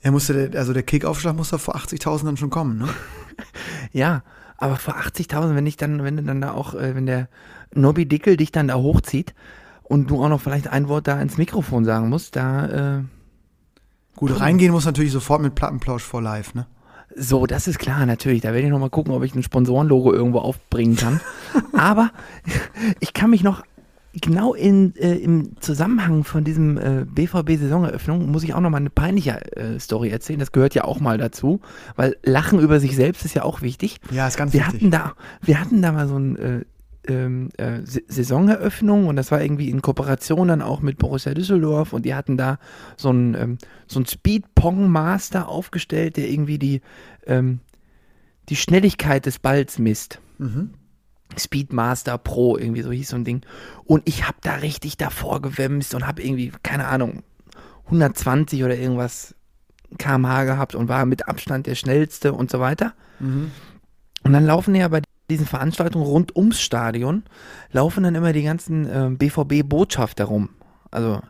[0.00, 2.88] Er musste, der- also der Kickaufschlag musste vor 80.000 dann schon kommen, ne?
[3.92, 4.22] Ja,
[4.58, 7.28] aber vor 80.000, wenn ich dann, wenn du dann da auch, äh, wenn der
[7.74, 9.34] Nobby Dickel dich dann da hochzieht
[9.82, 13.02] und du auch noch vielleicht ein Wort da ins Mikrofon sagen musst, da, äh,
[14.16, 16.66] Gut, reingehen muss natürlich sofort mit Plattenplausch vor live, ne?
[17.16, 18.42] So, das ist klar, natürlich.
[18.42, 21.20] Da werde ich nochmal gucken, ob ich ein Sponsorenlogo irgendwo aufbringen kann.
[21.72, 22.10] Aber
[23.00, 23.62] ich kann mich noch
[24.20, 29.56] genau in, äh, im Zusammenhang von diesem äh, BVB-Saisoneröffnung, muss ich auch nochmal eine peinliche
[29.56, 30.38] äh, Story erzählen.
[30.38, 31.60] Das gehört ja auch mal dazu,
[31.96, 33.98] weil Lachen über sich selbst ist ja auch wichtig.
[34.10, 34.74] Ja, ist ganz Wir wichtig.
[34.82, 36.64] hatten da, wir hatten da mal so ein äh,
[37.06, 41.92] ähm, äh, Sa- Saisoneröffnung und das war irgendwie in Kooperation dann auch mit Borussia Düsseldorf
[41.92, 42.58] und die hatten da
[42.96, 46.80] so ein, ähm, so ein Speed-Pong-Master aufgestellt, der irgendwie die,
[47.26, 47.60] ähm,
[48.48, 50.20] die Schnelligkeit des Balls misst.
[50.38, 50.70] Mhm.
[51.40, 53.42] Speedmaster Pro, irgendwie so hieß so ein Ding.
[53.84, 57.22] Und ich habe da richtig davor gewemst und habe irgendwie, keine Ahnung,
[57.86, 59.34] 120 oder irgendwas
[59.98, 62.94] kmh gehabt und war mit Abstand der schnellste und so weiter.
[63.20, 63.50] Mhm.
[64.22, 67.24] Und dann laufen ja bei diesen Veranstaltungen rund ums Stadion,
[67.72, 70.50] laufen dann immer die ganzen äh, BVB-Botschafter rum.
[70.90, 71.20] Also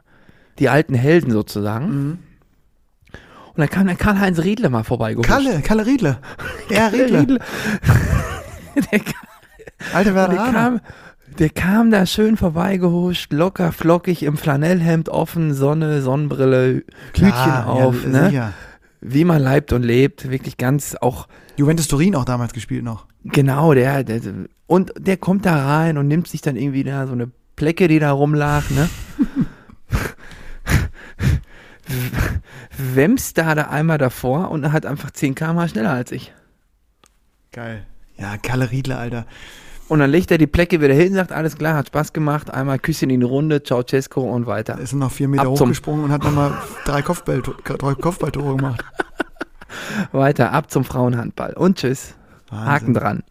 [0.58, 1.86] die alten Helden sozusagen.
[1.86, 2.18] Mhm.
[3.54, 5.28] Und dann kam der Karl-Heinz Riedle mal vorbeigehuscht.
[5.28, 6.18] Kalle, Kalle Riedle.
[6.70, 7.20] Ja, Riedle.
[7.20, 7.38] Riedle.
[8.90, 9.28] der, kam,
[9.92, 10.52] Alter der, Werner.
[10.52, 10.80] kam,
[11.38, 18.08] der kam da schön vorbeigehuscht, locker, flockig, im Flanellhemd offen, Sonne, Sonnenbrille, Hütchen auf, ja,
[18.08, 18.28] ne?
[18.30, 18.52] Sicher.
[19.00, 20.30] wie man leibt und lebt.
[20.30, 23.06] Wirklich ganz auch Juventus Turin auch damals gespielt noch.
[23.24, 24.20] Genau, der, der,
[24.66, 27.98] und der kommt da rein und nimmt sich dann irgendwie da so eine Plecke, die
[27.98, 28.88] da rumlag, ne?
[32.76, 36.32] Wemst da, da einmal davor und hat einfach 10 km schneller als ich.
[37.52, 37.86] Geil.
[38.16, 39.26] Ja, Kalle Riedle, Alter.
[39.88, 42.78] Und dann legt er die Plecke wieder hin, sagt, alles klar, hat Spaß gemacht, einmal
[42.78, 44.74] Küsschen in die Runde, ciao Cesco und weiter.
[44.74, 46.52] Er ist noch vier Meter Ab hochgesprungen und hat nochmal
[46.86, 48.82] drei, Kopfball, drei Kopfballtore gemacht.
[50.12, 51.52] Weiter, ab zum Frauenhandball.
[51.54, 52.14] Und tschüss.
[52.48, 52.66] Wahnsinn.
[52.68, 53.22] Haken dran.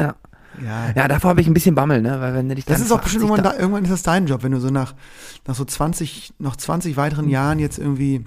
[0.00, 0.14] Ja.
[0.62, 2.18] Ja, ja, davor habe ich ein bisschen Bammel, ne?
[2.20, 4.26] Weil wenn du dich Das ist auch bestimmt 80 irgendwann, da, irgendwann ist das dein
[4.26, 4.94] Job, wenn du so nach,
[5.46, 6.96] nach so 20, noch 20 Mhm.
[6.96, 8.24] weiteren Jahren jetzt irgendwie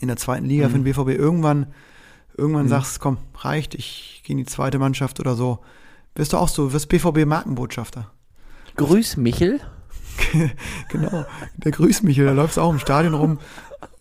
[0.00, 1.66] in der zweiten Liga für den BVB irgendwann,
[2.36, 2.70] irgendwann Mhm.
[2.70, 5.58] sagst, komm, reicht, ich gehe in die zweite Mannschaft oder so.
[6.16, 8.10] Wirst du auch so, wirst BVB-Markenbotschafter.
[8.76, 9.60] Grüß Michel.
[10.88, 11.24] genau.
[11.56, 13.38] Der grüßt mich, der läuft auch im Stadion rum,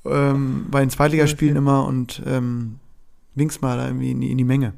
[0.06, 2.80] ähm, bei den Zweitligaspielen immer und ähm,
[3.36, 4.74] winkst mal da irgendwie in die, in die Menge.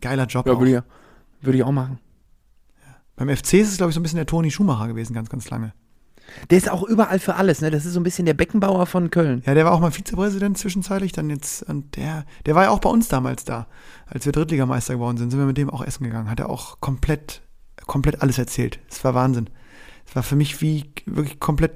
[0.00, 1.98] Geiler Job Ja, würde ich, würde ich auch machen.
[3.16, 5.50] Beim FC ist es, glaube ich, so ein bisschen der Toni Schumacher gewesen, ganz, ganz
[5.50, 5.72] lange.
[6.50, 7.70] Der ist auch überall für alles, ne?
[7.70, 9.42] Das ist so ein bisschen der Beckenbauer von Köln.
[9.46, 12.80] Ja, der war auch mal Vizepräsident zwischenzeitlich, dann jetzt, und der, der war ja auch
[12.80, 13.66] bei uns damals da.
[14.06, 16.30] Als wir Drittligameister geworden sind, sind wir mit dem auch essen gegangen.
[16.30, 17.42] Hat er auch komplett,
[17.86, 18.78] komplett alles erzählt.
[18.90, 19.48] Es war Wahnsinn.
[20.06, 21.72] Es war für mich wie wirklich komplett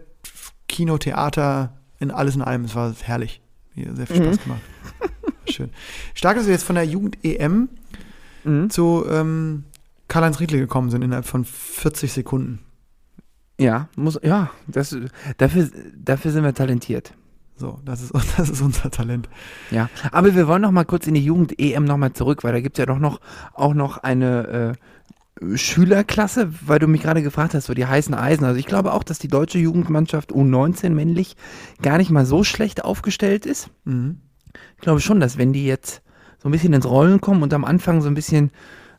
[0.68, 2.64] Kino, Theater, in alles in allem.
[2.64, 3.40] Es war herrlich.
[3.74, 4.60] Mir sehr viel Spaß gemacht.
[5.48, 5.70] Schön.
[6.14, 7.68] Stark, dass wir jetzt von der Jugend-EM
[8.44, 8.70] Mhm.
[8.70, 9.64] zu ähm,
[10.08, 12.58] Karl-Heinz Riedle gekommen sind innerhalb von 40 Sekunden.
[13.62, 14.96] Ja, muss, ja, das,
[15.38, 17.14] dafür, dafür sind wir talentiert.
[17.56, 19.28] So, das ist, das ist unser Talent.
[19.70, 22.60] Ja, aber wir wollen noch mal kurz in die Jugend-EM noch mal zurück, weil da
[22.60, 23.20] gibt es ja doch noch,
[23.54, 24.76] auch noch eine
[25.40, 28.44] äh, Schülerklasse, weil du mich gerade gefragt hast, so die heißen Eisen.
[28.44, 31.36] Also ich glaube auch, dass die deutsche Jugendmannschaft U19 männlich
[31.80, 33.70] gar nicht mal so schlecht aufgestellt ist.
[33.84, 34.20] Mhm.
[34.76, 36.02] Ich glaube schon, dass wenn die jetzt
[36.42, 38.50] so ein bisschen ins Rollen kommen und am Anfang so ein bisschen,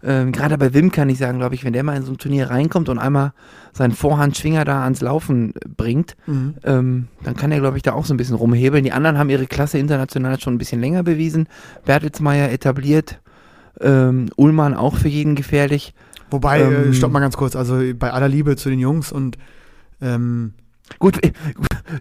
[0.04, 2.18] ähm, gerade bei Wim kann ich sagen, glaube ich, wenn der mal in so ein
[2.18, 3.34] Turnier reinkommt und einmal
[3.72, 6.56] seinen Vorhandschwinger da ans Laufen bringt, Mhm.
[6.64, 8.84] ähm, dann kann er, glaube ich, da auch so ein bisschen rumhebeln.
[8.84, 11.48] Die anderen haben ihre Klasse international schon ein bisschen länger bewiesen.
[11.86, 13.20] Bertelsmeier etabliert,
[13.80, 15.94] ähm, Ullmann auch für jeden gefährlich.
[16.30, 19.38] Wobei, Ähm, äh, stopp mal ganz kurz, also bei aller Liebe zu den Jungs und
[20.02, 20.54] ähm,
[21.00, 21.32] Gut, äh,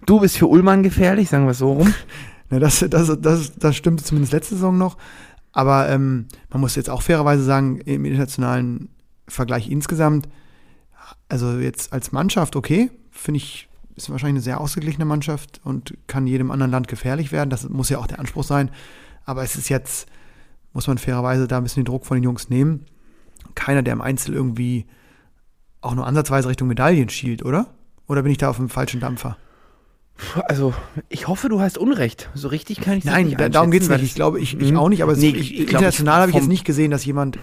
[0.07, 1.94] du bist für Ullmann gefährlich, sagen wir es so rum.
[2.50, 4.96] ne, das, das, das, das stimmte zumindest letzte Saison noch.
[5.53, 8.88] Aber ähm, man muss jetzt auch fairerweise sagen, im internationalen
[9.28, 10.28] Vergleich insgesamt,
[11.28, 16.26] also jetzt als Mannschaft okay, finde ich, ist wahrscheinlich eine sehr ausgeglichene Mannschaft und kann
[16.26, 17.50] jedem anderen Land gefährlich werden.
[17.50, 18.70] Das muss ja auch der Anspruch sein.
[19.24, 20.09] Aber es ist jetzt,
[20.72, 22.86] muss man fairerweise da ein bisschen den Druck von den Jungs nehmen.
[23.55, 24.86] Keiner, der im Einzel irgendwie
[25.82, 27.66] auch nur ansatzweise Richtung Medaillen schielt, oder?
[28.07, 29.36] Oder bin ich da auf dem falschen Dampfer?
[30.46, 30.74] Also,
[31.08, 32.30] ich hoffe, du hast Unrecht.
[32.34, 34.02] So richtig kann ich das Nein, nicht da, darum geht es nicht.
[34.02, 34.76] Ich glaube, ich, ich Mhm.
[34.78, 37.38] auch nicht, aber Nee, ich, ich- international habe ich jetzt nicht gesehen, dass jemand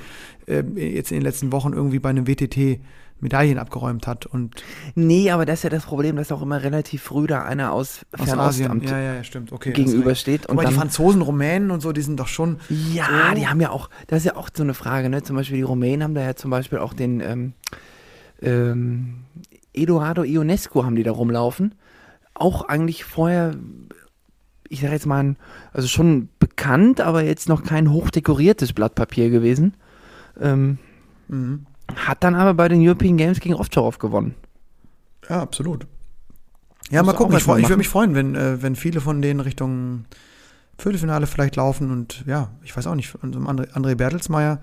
[0.48, 2.80] äh, jetzt in den letzten Wochen irgendwie bei einem WTT
[3.22, 4.64] Medaillen abgeräumt hat und
[4.96, 8.06] Nee, aber das ist ja das Problem, dass auch immer relativ früh da einer aus,
[8.18, 8.82] aus Asien.
[8.88, 9.52] Ja, ja, stimmt.
[9.52, 9.74] Okay.
[9.74, 10.46] gegenübersteht.
[10.46, 12.60] Und Und die dann, Franzosen, Rumänen und so, die sind doch schon.
[12.94, 15.22] ja, so- die haben ja auch, das ist ja auch so eine Frage, ne?
[15.22, 17.54] Zum Beispiel die Rumänen haben da ja zum Beispiel auch den ähm,
[18.42, 19.16] ähm,
[19.74, 21.76] Eduardo Ionescu haben die da rumlaufen.
[22.34, 23.56] Auch eigentlich vorher,
[24.70, 25.36] ich sage jetzt mal,
[25.74, 29.74] also schon bekannt, aber jetzt noch kein hochdekoriertes Blatt Papier gewesen.
[30.40, 30.78] Ähm,
[31.28, 31.66] Mhm.
[31.96, 34.34] hat dann aber bei den European Games gegen Ovtcharov gewonnen.
[35.30, 35.86] Ja, absolut.
[36.90, 37.36] Ja, mal gucken.
[37.36, 40.06] Ich, ich würde mich freuen, wenn, äh, wenn viele von denen Richtung
[40.80, 41.92] Viertelfinale vielleicht laufen.
[41.92, 44.60] Und ja, ich weiß auch nicht, André, André Bertelsmeier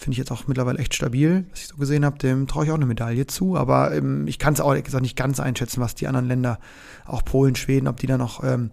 [0.00, 2.16] finde ich jetzt auch mittlerweile echt stabil, was ich so gesehen habe.
[2.16, 3.56] Dem traue ich auch eine Medaille zu.
[3.58, 6.58] Aber ähm, ich kann es auch gesagt nicht ganz einschätzen, was die anderen Länder,
[7.04, 8.70] auch Polen, Schweden, ob die da noch ähm,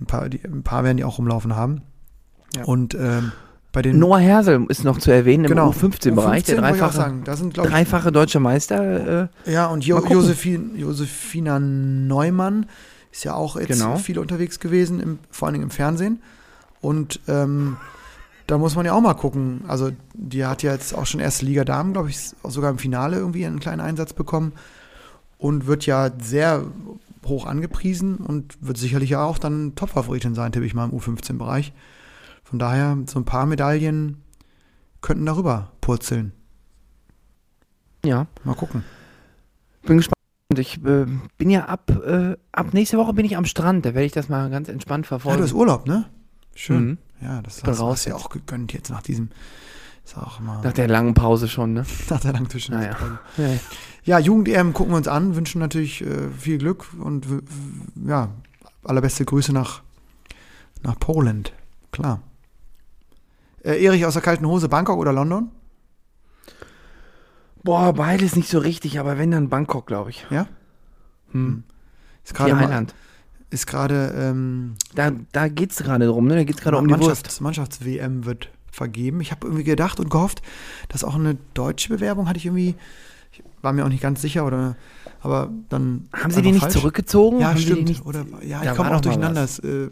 [0.00, 1.82] ein, paar, die, ein paar werden die auch rumlaufen haben.
[2.54, 2.64] Ja.
[2.64, 3.32] Und ähm,
[3.72, 6.82] bei den Noah Hersel ist noch zu erwähnen im genau, U15-Bereich, der U15 wollte ich
[6.82, 9.30] auch dreifache, sagen, sind, dreifache deutsche Meister.
[9.46, 9.98] Äh, Ja, und jo.
[10.06, 12.66] Josephine, Josephina Neumann
[13.10, 13.96] ist ja auch jetzt Genau.
[13.96, 16.22] viel unterwegs gewesen, im, vor allen Dingen im Fernsehen.
[16.80, 17.76] Und ähm,
[18.46, 19.62] da muss man ja auch mal gucken.
[19.68, 23.16] Also, die hat ja jetzt auch schon erste Liga Damen, glaube ich, sogar im Finale
[23.16, 24.52] irgendwie einen kleinen Einsatz bekommen.
[25.38, 26.64] Und wird ja sehr
[27.26, 31.72] hoch angepriesen und wird sicherlich auch dann Top-Favoritin sein, tippe ich mal im U15-Bereich.
[32.44, 34.22] Von daher, so ein paar Medaillen
[35.00, 36.32] könnten darüber purzeln.
[38.04, 38.84] ja, Mal gucken.
[39.82, 40.14] bin gespannt.
[40.56, 44.06] Ich äh, bin ja ab, äh, ab nächste Woche bin ich am Strand, da werde
[44.06, 45.38] ich das mal ganz entspannt Ja, verfolgen.
[45.38, 46.04] du hast Urlaub, ne?
[46.54, 46.84] Schön.
[46.86, 46.98] Mhm.
[47.20, 49.30] Ja, das hast, raus hast du ja auch gegönnt jetzt nach diesem,
[50.04, 51.86] ist auch mal Nach der langen Pause schon, ne?
[52.10, 52.74] nach der langen Zwischen.
[52.74, 52.96] Naja.
[53.36, 53.58] Ja, ja.
[54.04, 57.26] Ja, Jugend-EM gucken wir uns an, wünschen natürlich äh, viel Glück und
[58.06, 58.28] ja,
[58.84, 59.82] allerbeste Grüße nach,
[60.82, 61.54] nach Poland.
[61.90, 62.20] Klar.
[63.62, 65.50] Äh, Erich aus der kalten Hose, Bangkok oder London?
[67.62, 70.26] Boah, beides nicht so richtig, aber wenn dann Bangkok, glaube ich.
[70.28, 70.48] Ja?
[71.32, 71.64] Hm.
[72.22, 72.86] Ist gerade mal-.
[73.54, 76.34] Ist gerade ähm, Da, da geht es gerade drum, ne?
[76.36, 77.26] Da geht es gerade um die Wurst.
[77.26, 79.20] Mannschafts-, Mannschafts-WM wird vergeben.
[79.20, 80.42] Ich habe irgendwie gedacht und gehofft,
[80.88, 82.74] dass auch eine deutsche Bewerbung hatte ich irgendwie,
[83.32, 84.76] ich war mir auch nicht ganz sicher oder,
[85.22, 86.74] aber dann Haben sie die nicht falsch.
[86.74, 87.40] zurückgezogen?
[87.40, 87.88] Ja, Haben stimmt.
[87.88, 89.42] nicht, Oder, ja, ich komme auch durcheinander.
[89.44, 89.90] Es äh,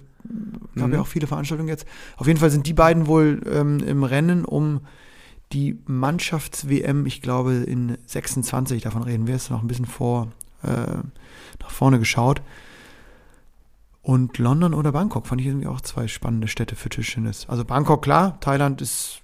[0.77, 0.95] gab Mhm.
[0.95, 1.87] ja auch viele Veranstaltungen jetzt.
[2.17, 4.81] Auf jeden Fall sind die beiden wohl ähm, im Rennen um
[5.53, 10.29] die Mannschafts-WM, ich glaube in 26, davon reden wir jetzt noch ein bisschen vor,
[10.63, 10.69] äh,
[11.61, 12.41] nach vorne geschaut.
[14.03, 17.47] Und London oder Bangkok fand ich irgendwie auch zwei spannende Städte für Tischtennis.
[17.49, 19.23] Also Bangkok, klar, Thailand ist,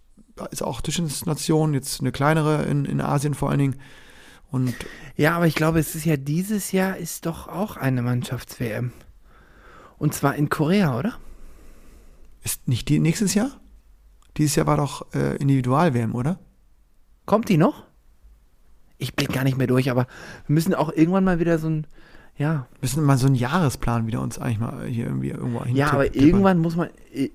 [0.50, 3.76] ist auch Tischtennisnation, jetzt eine kleinere in, in Asien vor allen Dingen.
[4.50, 4.74] Und
[5.16, 8.92] Ja, aber ich glaube, es ist ja dieses Jahr ist doch auch eine Mannschafts-WM.
[9.98, 11.18] Und zwar in Korea, oder?
[12.48, 13.60] ist nicht die nächstes Jahr?
[14.36, 16.38] Dieses Jahr war doch äh, Individual-WM, oder?
[17.26, 17.84] Kommt die noch?
[18.96, 20.06] Ich blick gar nicht mehr durch, aber
[20.46, 21.86] wir müssen auch irgendwann mal wieder so ein,
[22.38, 25.74] ja, müssen mal so einen Jahresplan wieder uns eigentlich mal hier irgendwie irgendwo hin.
[25.74, 26.88] ja, aber irgendwann muss man,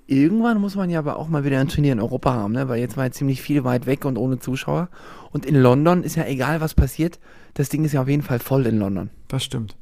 [0.07, 2.69] irgendwann muss man ja aber auch mal wieder ein Turnier in Europa haben, ne?
[2.69, 4.87] Weil jetzt war ja ziemlich viel weit weg und ohne Zuschauer.
[5.31, 7.19] Und in London ist ja egal, was passiert.
[7.53, 9.09] Das Ding ist ja auf jeden Fall voll in London.
[9.27, 9.75] Das stimmt.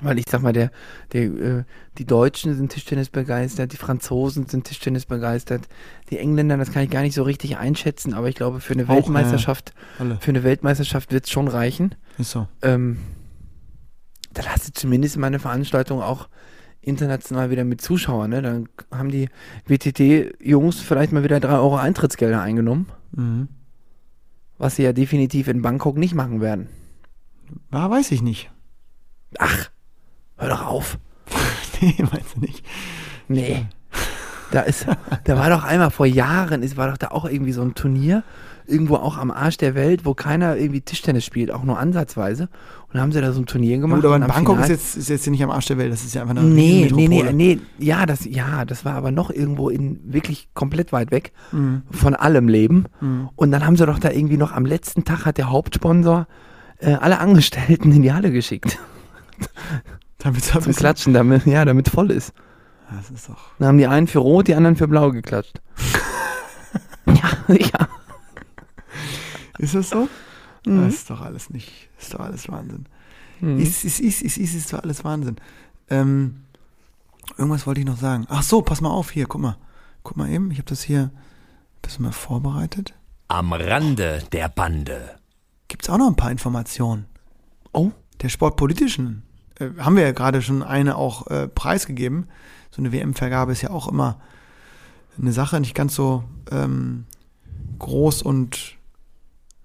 [0.00, 0.70] Weil ich sag mal, der,
[1.12, 1.64] der, äh,
[1.98, 5.62] die Deutschen sind Tischtennis begeistert, die Franzosen sind Tischtennis begeistert,
[6.10, 8.84] die Engländer, das kann ich gar nicht so richtig einschätzen, aber ich glaube, für eine
[8.84, 10.16] Auch, Weltmeisterschaft, Alle.
[10.20, 11.94] für eine Weltmeisterschaft wird es schon reichen.
[12.16, 12.48] Ist so.
[12.62, 12.98] Ähm,
[14.34, 16.28] dann hast du zumindest meine Veranstaltung auch
[16.80, 18.42] international wieder mit Zuschauern, ne?
[18.42, 19.28] Dann haben die
[19.66, 23.48] WTT-Jungs vielleicht mal wieder 3 Euro Eintrittsgelder eingenommen, Mhm.
[24.58, 26.68] was sie ja definitiv in Bangkok nicht machen werden.
[27.72, 28.50] Ja, weiß ich nicht.
[29.38, 29.70] Ach,
[30.38, 30.98] hör doch auf.
[31.80, 32.64] nee, meinst du nicht?
[33.28, 33.66] Nee.
[34.50, 34.86] Da ist,
[35.24, 38.22] da war doch einmal vor Jahren, es war doch da auch irgendwie so ein Turnier,
[38.72, 42.44] irgendwo auch am Arsch der Welt, wo keiner irgendwie Tischtennis spielt, auch nur ansatzweise.
[42.88, 44.00] Und da haben sie da so ein Turnier gemacht.
[44.00, 46.02] Gut, aber in Bangkok ist Final- jetzt, ist jetzt nicht am Arsch der Welt, das
[46.04, 49.30] ist ja einfach eine Nee, nee, nee, nee, ja, das, ja, das war aber noch
[49.30, 51.82] irgendwo in wirklich komplett weit weg Mhm.
[51.90, 52.86] von allem Leben.
[53.00, 53.28] Mhm.
[53.36, 56.26] Und dann haben sie doch da irgendwie noch am letzten Tag hat der Hauptsponsor
[56.78, 58.78] äh, alle Angestellten in die Halle geschickt.
[60.18, 62.32] Damit Zum Klatschen, damit, ja, damit voll ist.
[62.94, 63.38] Das ist doch.
[63.58, 65.60] Dann haben die einen für rot, die anderen für blau geklatscht.
[67.06, 67.14] ja,
[67.56, 67.88] ja.
[69.58, 70.08] Ist das so?
[70.66, 70.84] Mhm.
[70.84, 71.88] Das ist doch alles nicht.
[71.98, 72.86] ist doch alles Wahnsinn.
[73.40, 73.58] Mhm.
[73.58, 75.36] Ist, ist, ist, ist, ist, ist zwar alles Wahnsinn.
[75.90, 76.42] Ähm,
[77.36, 78.26] irgendwas wollte ich noch sagen.
[78.28, 79.56] Ach so, pass mal auf hier, guck mal.
[80.02, 82.94] Guck mal eben, ich habe das hier ein bisschen mal vorbereitet.
[83.28, 85.16] Am Rande der Bande.
[85.68, 87.06] Gibt's auch noch ein paar Informationen.
[87.72, 89.22] Oh, Der sportpolitischen
[89.58, 92.28] äh, haben wir ja gerade schon eine auch äh, preisgegeben.
[92.70, 94.20] So eine WM-Vergabe ist ja auch immer
[95.18, 97.06] eine Sache, nicht ganz so ähm,
[97.78, 98.76] groß und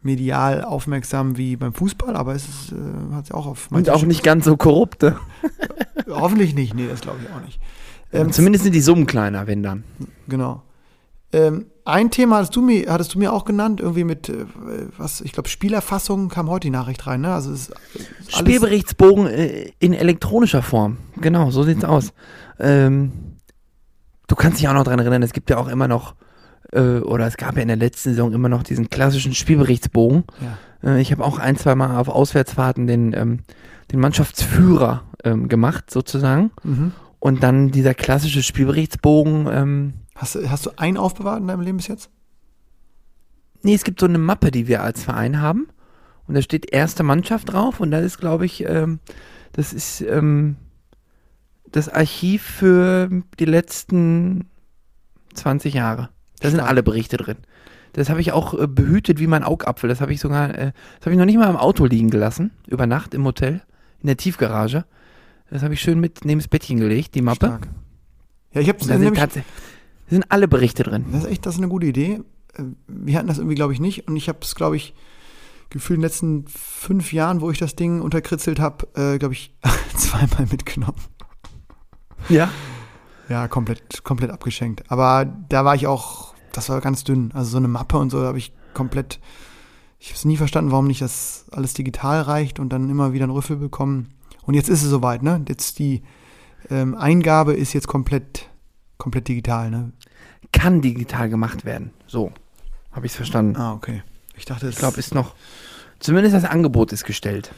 [0.02, 4.04] medial aufmerksam wie beim Fußball, aber es ist, äh, hat ja auch auf und auch
[4.04, 5.18] nicht ganz so korrupte.
[6.08, 7.60] Hoffentlich nicht, nee, das glaube ich auch nicht.
[8.14, 9.84] Ähm, Zumindest sind die Summen kleiner, wenn dann.
[10.28, 10.64] Genau.
[11.34, 14.45] Ähm, ein Thema hattest du, mir, hattest du mir auch genannt, irgendwie mit, äh,
[14.98, 17.34] was, ich glaube, Spielerfassung kam heute die Nachricht rein, ne?
[17.34, 20.98] Also es ist alles, Spielberichtsbogen äh, in elektronischer Form.
[21.18, 22.14] Genau, so sieht's aus.
[22.60, 23.12] Ähm,
[24.28, 26.16] du kannst dich auch noch dran erinnern, es gibt ja auch immer noch,
[26.74, 30.24] äh, oder es gab ja in der letzten Saison immer noch diesen klassischen Spielberichtsbogen.
[30.84, 30.91] Ja.
[30.95, 33.39] Äh, ich habe auch ein, zwei Mal auf Auswärtsfahrten den, ähm,
[33.91, 36.51] den Mannschaftsführer ähm, gemacht, sozusagen.
[36.63, 36.91] Mhm.
[37.20, 39.47] Und dann dieser klassische Spielberichtsbogen.
[39.51, 42.09] Ähm, Hast, du- hast du einen aufbewahrt in deinem Leben bis jetzt?
[43.63, 45.68] nee, es gibt so eine Mappe, die wir als Verein haben.
[46.28, 47.80] Und da steht erste Mannschaft drauf.
[47.80, 48.99] Und da ist, glaube ich, ähm,
[49.53, 50.55] das ist ähm,
[51.72, 53.09] das Archiv für
[53.39, 54.45] die letzten
[55.34, 56.09] 20 Jahre.
[56.40, 57.38] Da sind alle Berichte drin.
[57.94, 59.90] Das habe ich auch äh, behütet wie mein Augapfel.
[59.90, 62.52] Das habe ich sogar, äh, das habe ich noch nicht mal im Auto liegen gelassen,
[62.68, 63.62] über Nacht im Hotel,
[64.02, 64.86] in der Tiefgarage.
[65.50, 67.48] Das habe ich schön mit neben das Bettchen gelegt, die Mappe.
[67.48, 67.68] Stark.
[68.54, 69.42] Ja, ich habe sind, nämlich, da
[70.10, 71.06] sind alle Berichte drin.
[71.12, 72.22] das ist echt, das ist eine gute Idee.
[72.54, 74.08] Äh, Wir hatten das irgendwie, glaube ich, nicht.
[74.08, 74.94] Und ich habe es, glaube ich,
[75.70, 79.56] gefühlt in den letzten fünf Jahren, wo ich das Ding unterkritzelt habe, äh, glaube ich,
[79.96, 81.00] zweimal mitgenommen.
[82.30, 82.50] Ja.
[83.30, 84.90] Ja, komplett, komplett abgeschenkt.
[84.90, 87.32] Aber da war ich auch, das war ganz dünn.
[87.34, 89.20] Also so eine Mappe und so habe ich komplett,
[90.00, 93.24] ich habe es nie verstanden, warum nicht das alles digital reicht und dann immer wieder
[93.24, 94.10] einen Rüffel bekommen.
[94.44, 95.44] Und jetzt ist es soweit, ne?
[95.48, 96.04] Jetzt die
[96.70, 98.50] ähm, Eingabe ist jetzt komplett,
[98.98, 99.92] komplett digital, ne?
[100.54, 101.92] Kann digital gemacht werden.
[102.08, 102.32] So.
[102.92, 103.58] Habe ich es verstanden.
[103.58, 104.04] Ah, okay.
[104.36, 105.36] Ich dachte, es Ich glaube, ist noch.
[106.00, 107.52] Zumindest das Angebot ist gestellt.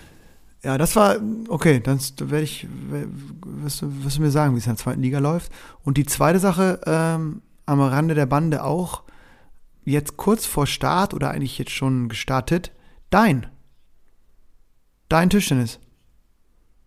[0.62, 1.16] Ja, das war,
[1.48, 5.02] okay, dann werde ich, wirst du, wirst du mir sagen, wie es in der zweiten
[5.02, 5.52] Liga läuft.
[5.84, 9.04] Und die zweite Sache, ähm, am Rande der Bande auch,
[9.86, 12.72] jetzt kurz vor Start oder eigentlich jetzt schon gestartet,
[13.10, 13.48] dein.
[15.08, 15.80] Dein Tischtennis.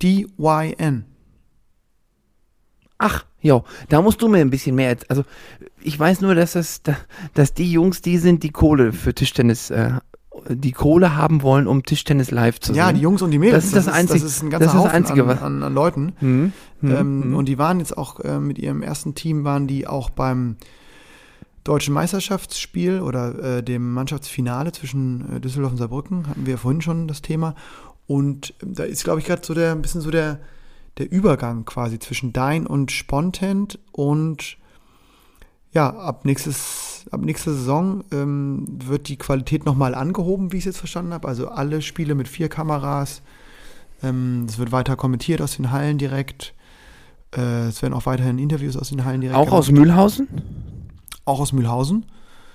[0.03, 1.07] DYN.
[2.99, 4.97] Ach, jo, da musst du mir ein bisschen mehr.
[5.09, 5.25] Also,
[5.81, 6.97] ich weiß nur, dass das, da-
[7.35, 9.95] dass die Jungs, die sind, die Kohle für Tischtennis, äh,
[10.49, 12.79] die Kohle haben wollen, um Tischtennis live zu sehen.
[12.79, 13.71] Ja, die Jungs und die Mädels.
[13.71, 15.75] Das ist das Einzige- Das ist ein ganzer das ist das Einzige, an, an, an
[15.75, 16.13] Leuten.
[16.19, 17.35] Hm, hm, ähm, hm.
[17.37, 20.57] Und die waren jetzt auch äh, mit ihrem ersten Team, waren die auch beim
[21.65, 27.07] deutschen Meisterschaftsspiel oder äh, dem Mannschaftsfinale zwischen äh, Düsseldorf und Saarbrücken, hatten wir vorhin schon
[27.09, 27.55] das Thema.
[28.07, 30.41] Und ähm, da ist, glaube ich, gerade so der, ein bisschen so der,
[30.99, 34.57] der Übergang quasi zwischen Dein und Spontent und
[35.73, 40.67] ja, ab nächstes, ab nächster Saison ähm, wird die Qualität nochmal angehoben, wie ich es
[40.67, 41.29] jetzt verstanden habe.
[41.29, 43.23] Also alle Spiele mit vier Kameras.
[44.03, 46.55] Ähm, es wird weiter kommentiert aus den Hallen direkt.
[47.35, 49.71] Äh, es werden auch weiterhin Interviews aus den Hallen direkt Auch aus.
[49.71, 50.29] Mühlhausen?
[51.25, 52.07] auch aus Mühlhausen.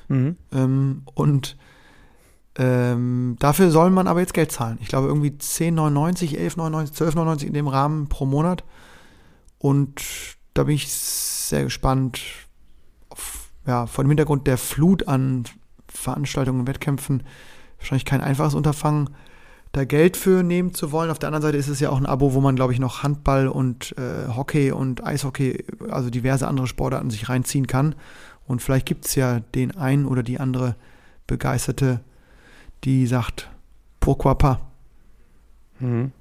[0.09, 0.35] Mhm.
[0.51, 1.57] Ähm, und
[2.57, 4.77] ähm, dafür soll man aber jetzt Geld zahlen.
[4.81, 8.63] Ich glaube irgendwie 10,99, 11,99, 12,99 in dem Rahmen pro Monat.
[9.59, 10.01] Und
[10.53, 12.19] da bin ich sehr gespannt,
[13.67, 15.43] ja, vor dem Hintergrund der Flut an
[15.87, 17.23] Veranstaltungen und Wettkämpfen,
[17.77, 19.09] wahrscheinlich kein einfaches Unterfangen,
[19.73, 21.11] da Geld für nehmen zu wollen.
[21.11, 23.03] Auf der anderen Seite ist es ja auch ein Abo, wo man, glaube ich, noch
[23.03, 27.95] Handball und äh, Hockey und Eishockey, also diverse andere Sportarten sich reinziehen kann.
[28.47, 30.75] Und vielleicht gibt es ja den einen oder die andere
[31.27, 31.99] Begeisterte,
[32.85, 33.49] die sagt,
[33.99, 34.59] pourquoi pas?
[35.79, 36.11] Mhm.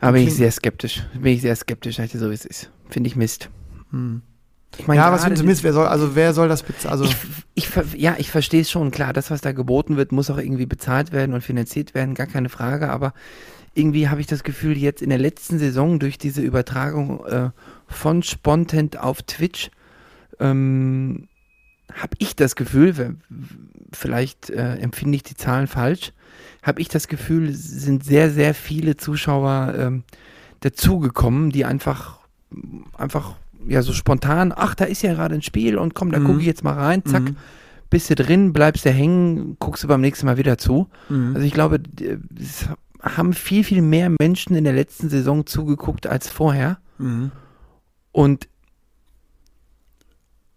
[0.00, 1.02] Aber bin ich sehr skeptisch.
[1.14, 2.70] Bin ich sehr skeptisch, dir so wie es ist.
[2.88, 3.48] Finde ich Mist.
[3.90, 4.22] Hm.
[4.76, 5.64] Ich meine, Ja, was findest du Mist?
[5.64, 6.92] Wer soll, also wer soll das bezahlen?
[6.92, 7.16] Also, ich,
[7.54, 10.66] ich, ja, ich verstehe es schon, klar, das, was da geboten wird, muss auch irgendwie
[10.66, 13.14] bezahlt werden und finanziert werden, gar keine Frage, aber
[13.74, 17.50] irgendwie habe ich das Gefühl, jetzt in der letzten Saison durch diese Übertragung äh,
[17.86, 19.70] von Spontent auf Twitch,
[20.40, 21.28] ähm,
[21.94, 23.16] habe ich das Gefühl,
[23.92, 26.12] vielleicht äh, empfinde ich die Zahlen falsch,
[26.62, 30.04] habe ich das Gefühl, sind sehr, sehr viele Zuschauer ähm,
[30.60, 32.18] dazugekommen, die einfach,
[32.96, 33.36] einfach,
[33.66, 36.24] ja, so spontan, ach, da ist ja gerade ein Spiel und komm, da Mhm.
[36.24, 37.36] gucke ich jetzt mal rein, zack, Mhm.
[37.90, 40.88] bist du drin, bleibst du hängen, guckst du beim nächsten Mal wieder zu.
[41.08, 41.32] Mhm.
[41.34, 42.68] Also ich glaube, d- es
[43.02, 46.78] haben viel, viel mehr Menschen in der letzten Saison zugeguckt als vorher.
[46.98, 47.30] Mhm.
[48.12, 48.48] Und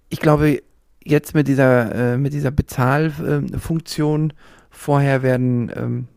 [0.09, 0.61] ich glaube,
[1.03, 4.33] jetzt mit dieser, äh, mit dieser Bezahlfunktion
[4.69, 6.07] vorher werden ähm,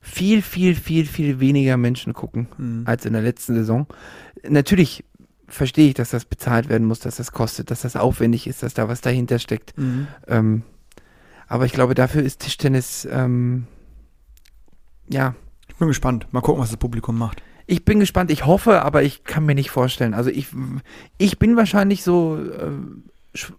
[0.00, 2.82] viel, viel, viel, viel weniger Menschen gucken Mhm.
[2.86, 3.86] als in der letzten Saison.
[4.48, 5.04] Natürlich
[5.48, 8.74] verstehe ich, dass das bezahlt werden muss, dass das kostet, dass das aufwendig ist, dass
[8.74, 9.76] da was dahinter steckt.
[9.78, 10.06] Mhm.
[10.26, 10.62] Ähm,
[11.46, 13.66] aber ich glaube, dafür ist Tischtennis, ähm,
[15.08, 15.34] ja,
[15.68, 16.26] Ich bin gespannt.
[16.32, 17.42] Mal gucken, was das Publikum macht.
[17.66, 18.30] ich bin gespannt.
[18.30, 20.14] Ich hoffe, aber ich kann mir nicht vorstellen.
[20.14, 20.48] Also ich,
[21.18, 22.70] ich bin wahrscheinlich so äh,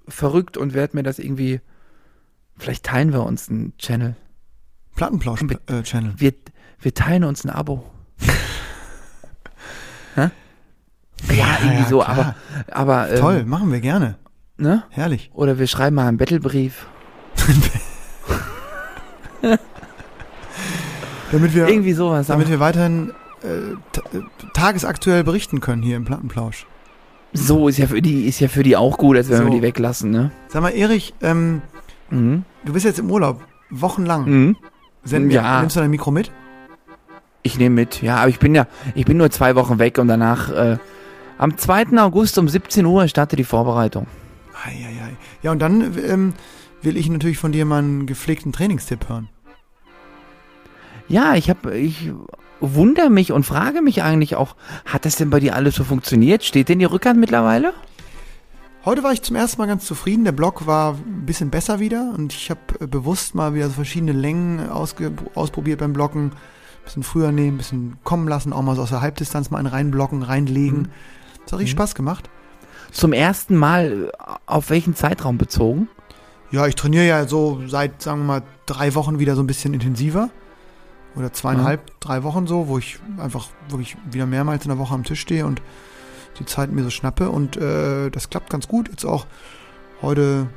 [0.07, 1.61] verrückt und werde mir das irgendwie,
[2.57, 4.15] vielleicht teilen wir uns einen Channel.
[4.95, 6.13] Plattenplausch-Channel.
[6.17, 6.33] Wir,
[6.79, 7.83] wir teilen uns ein Abo.
[11.33, 12.17] Ja, irgendwie ja, so, klar.
[12.17, 12.35] aber,
[12.71, 14.15] aber ähm, Toll, machen wir gerne.
[14.57, 14.83] Ne?
[14.89, 15.31] Herrlich.
[15.33, 16.85] Oder wir schreiben mal einen Battlebrief.
[21.31, 22.27] Damit wir, Irgendwie sowas.
[22.27, 23.11] damit wir weiterhin
[23.43, 24.21] äh, äh,
[24.53, 26.65] tagesaktuell berichten können hier im Plattenplausch.
[27.33, 29.43] so ist ja für die, ist ja für die auch gut, als wenn So.
[29.45, 30.31] wir die weglassen, ne?
[30.47, 31.61] Sag mal, Erich, ähm,
[32.11, 32.43] Mhm.
[32.63, 34.25] du bist jetzt im Urlaub, wochenlang.
[34.29, 34.55] Mhm.
[35.03, 35.59] Senden wir, Ja.
[35.59, 36.31] Nimmst du dein Mikro mit?
[37.41, 40.07] Ich nehme mit, ja, aber ich bin ja, ich bin nur zwei Wochen weg und
[40.07, 40.77] danach, äh,
[41.37, 41.97] am 2.
[41.97, 44.07] August um 17 Uhr startet die Vorbereitung.
[44.65, 45.15] Eieiei.
[45.43, 46.33] Ja, und dann ähm,
[46.81, 49.29] will ich natürlich von dir mal einen gepflegten Trainingstipp hören.
[51.07, 52.11] Ja, ich habe, ich
[52.59, 54.55] wundere mich und frage mich eigentlich auch,
[54.85, 56.43] hat das denn bei dir alles so funktioniert?
[56.43, 57.73] Steht denn die Rückhand mittlerweile?
[58.85, 60.25] Heute war ich zum ersten Mal ganz zufrieden.
[60.25, 63.73] Der Block war ein bisschen besser wieder und ich habe äh, bewusst mal wieder so
[63.73, 66.31] verschiedene Längen ausprobiert beim Blocken.
[66.83, 70.21] bisschen früher nehmen, bisschen kommen lassen, auch mal so aus der Halbdistanz mal einen reinblocken,
[70.21, 70.83] reinlegen.
[70.83, 70.89] Mhm.
[71.45, 71.79] Das hat richtig Mhm.
[71.79, 72.29] Spaß gemacht.
[72.91, 75.87] Zum ersten Mal äh, auf welchen Zeitraum bezogen?
[76.51, 79.73] Ja, ich trainiere ja so seit, sagen wir mal, drei Wochen wieder so ein bisschen
[79.73, 80.29] intensiver.
[81.15, 85.03] Oder zweieinhalb, drei Wochen so, wo ich einfach wirklich wieder mehrmals in der Woche am
[85.05, 85.61] Tisch stehe und
[86.39, 87.29] die Zeit mir so schnappe.
[87.29, 88.89] Und äh, das klappt ganz gut.
[88.89, 89.25] Jetzt auch
[90.01, 90.47] heute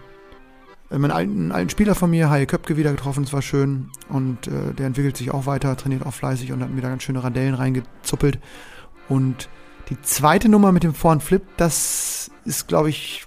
[0.90, 3.22] äh, meinen alten, alten Spieler von mir, Haie Köpke, wieder getroffen.
[3.22, 3.90] Das war schön.
[4.08, 7.04] Und äh, der entwickelt sich auch weiter, trainiert auch fleißig und hat mir da ganz
[7.04, 8.40] schöne Radellen reingezuppelt.
[9.08, 9.48] Und
[9.90, 13.26] die zweite Nummer mit dem Vorn Flip, das ist, glaube ich,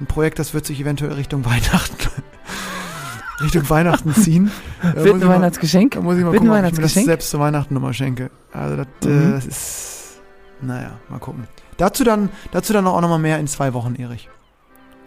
[0.00, 1.96] ein Projekt, das wird sich eventuell Richtung Weihnachten
[3.40, 4.50] Richtung Weihnachten ziehen.
[4.82, 5.92] Wird ich ein Weihnachtsgeschenk?
[5.94, 8.30] Da muss ich mal Wird gucken, ob ich mir das selbst zur Weihnachten nochmal schenke.
[8.52, 9.30] Also das, äh, Mhm.
[9.32, 10.20] das ist,
[10.60, 11.46] naja, mal gucken.
[11.76, 14.28] Dazu dann, dazu dann auch nochmal mehr in zwei Wochen, Erich.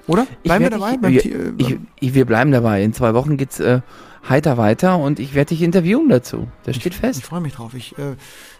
[0.08, 0.24] Oder?
[0.44, 0.94] Ich Bleiben wir dabei?
[0.94, 2.82] äh, Ich, ich, wir bleiben dabei.
[2.84, 3.82] In zwei Wochen geht's äh,
[4.28, 6.48] heiter weiter und ich werde dich interviewen dazu.
[6.64, 7.24] Das steht Ich fest.
[7.24, 7.74] freue mich drauf.
[7.74, 8.16] Ich, äh,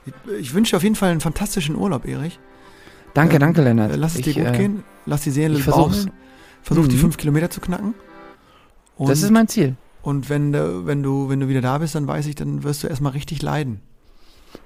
[0.06, 2.40] ich, ich wünsche dir auf jeden Fall einen fantastischen Urlaub, Erich.
[3.14, 3.92] Danke, äh, danke, Lennart.
[3.92, 4.84] Äh, Lass es ich, dir gut äh, gehen.
[5.06, 6.12] Lass die Seele ich baumeln.
[6.64, 7.00] Versuch die Mhm.
[7.00, 7.94] fünf Kilometer zu knacken.
[8.96, 9.76] Und, Das ist mein Ziel.
[10.04, 12.84] und wenn, du- wenn, du, wenn du wieder da bist, dann weiß ich, dann wirst
[12.84, 13.82] du erstmal richtig leiden.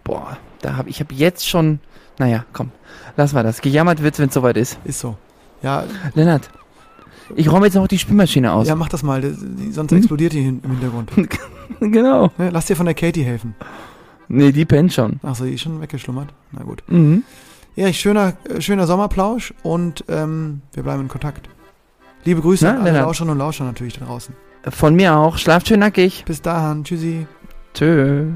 [0.03, 1.79] Boah, da hab ich habe jetzt schon.
[2.17, 2.71] Naja, komm,
[3.17, 3.61] lass mal das.
[3.61, 4.79] Gejammert wird, wenn es soweit ist.
[4.85, 5.17] Ist so.
[5.61, 5.83] Ja,
[6.15, 6.49] Lennart,
[7.35, 8.67] ich räume jetzt noch die Spülmaschine aus.
[8.67, 9.21] ja mach das mal.
[9.71, 9.97] Sonst Hm?
[9.99, 11.11] explodiert die im Hintergrund.
[11.79, 12.31] Genau.
[12.37, 13.55] Ne, Lass dir von der Katie helfen.
[14.27, 15.19] Nee, die pennt schon.
[15.23, 16.29] Achso, die ist schon weggeschlummert.
[16.51, 16.83] Na gut.
[16.87, 17.23] Mhm.
[17.75, 21.49] Erich, schöner, äh, schöner Sommerplausch und ähm, wir bleiben in Kontakt.
[22.23, 23.05] Liebe Grüße Na, an alle Lennart.
[23.07, 24.35] Lauscherinnen und Lauscher natürlich da draußen.
[24.69, 25.37] Von mir auch.
[25.37, 26.23] Schlaft schön nackig.
[26.25, 26.83] Bis dahin.
[26.83, 27.25] Tschüssi.
[27.73, 28.27] Tschö.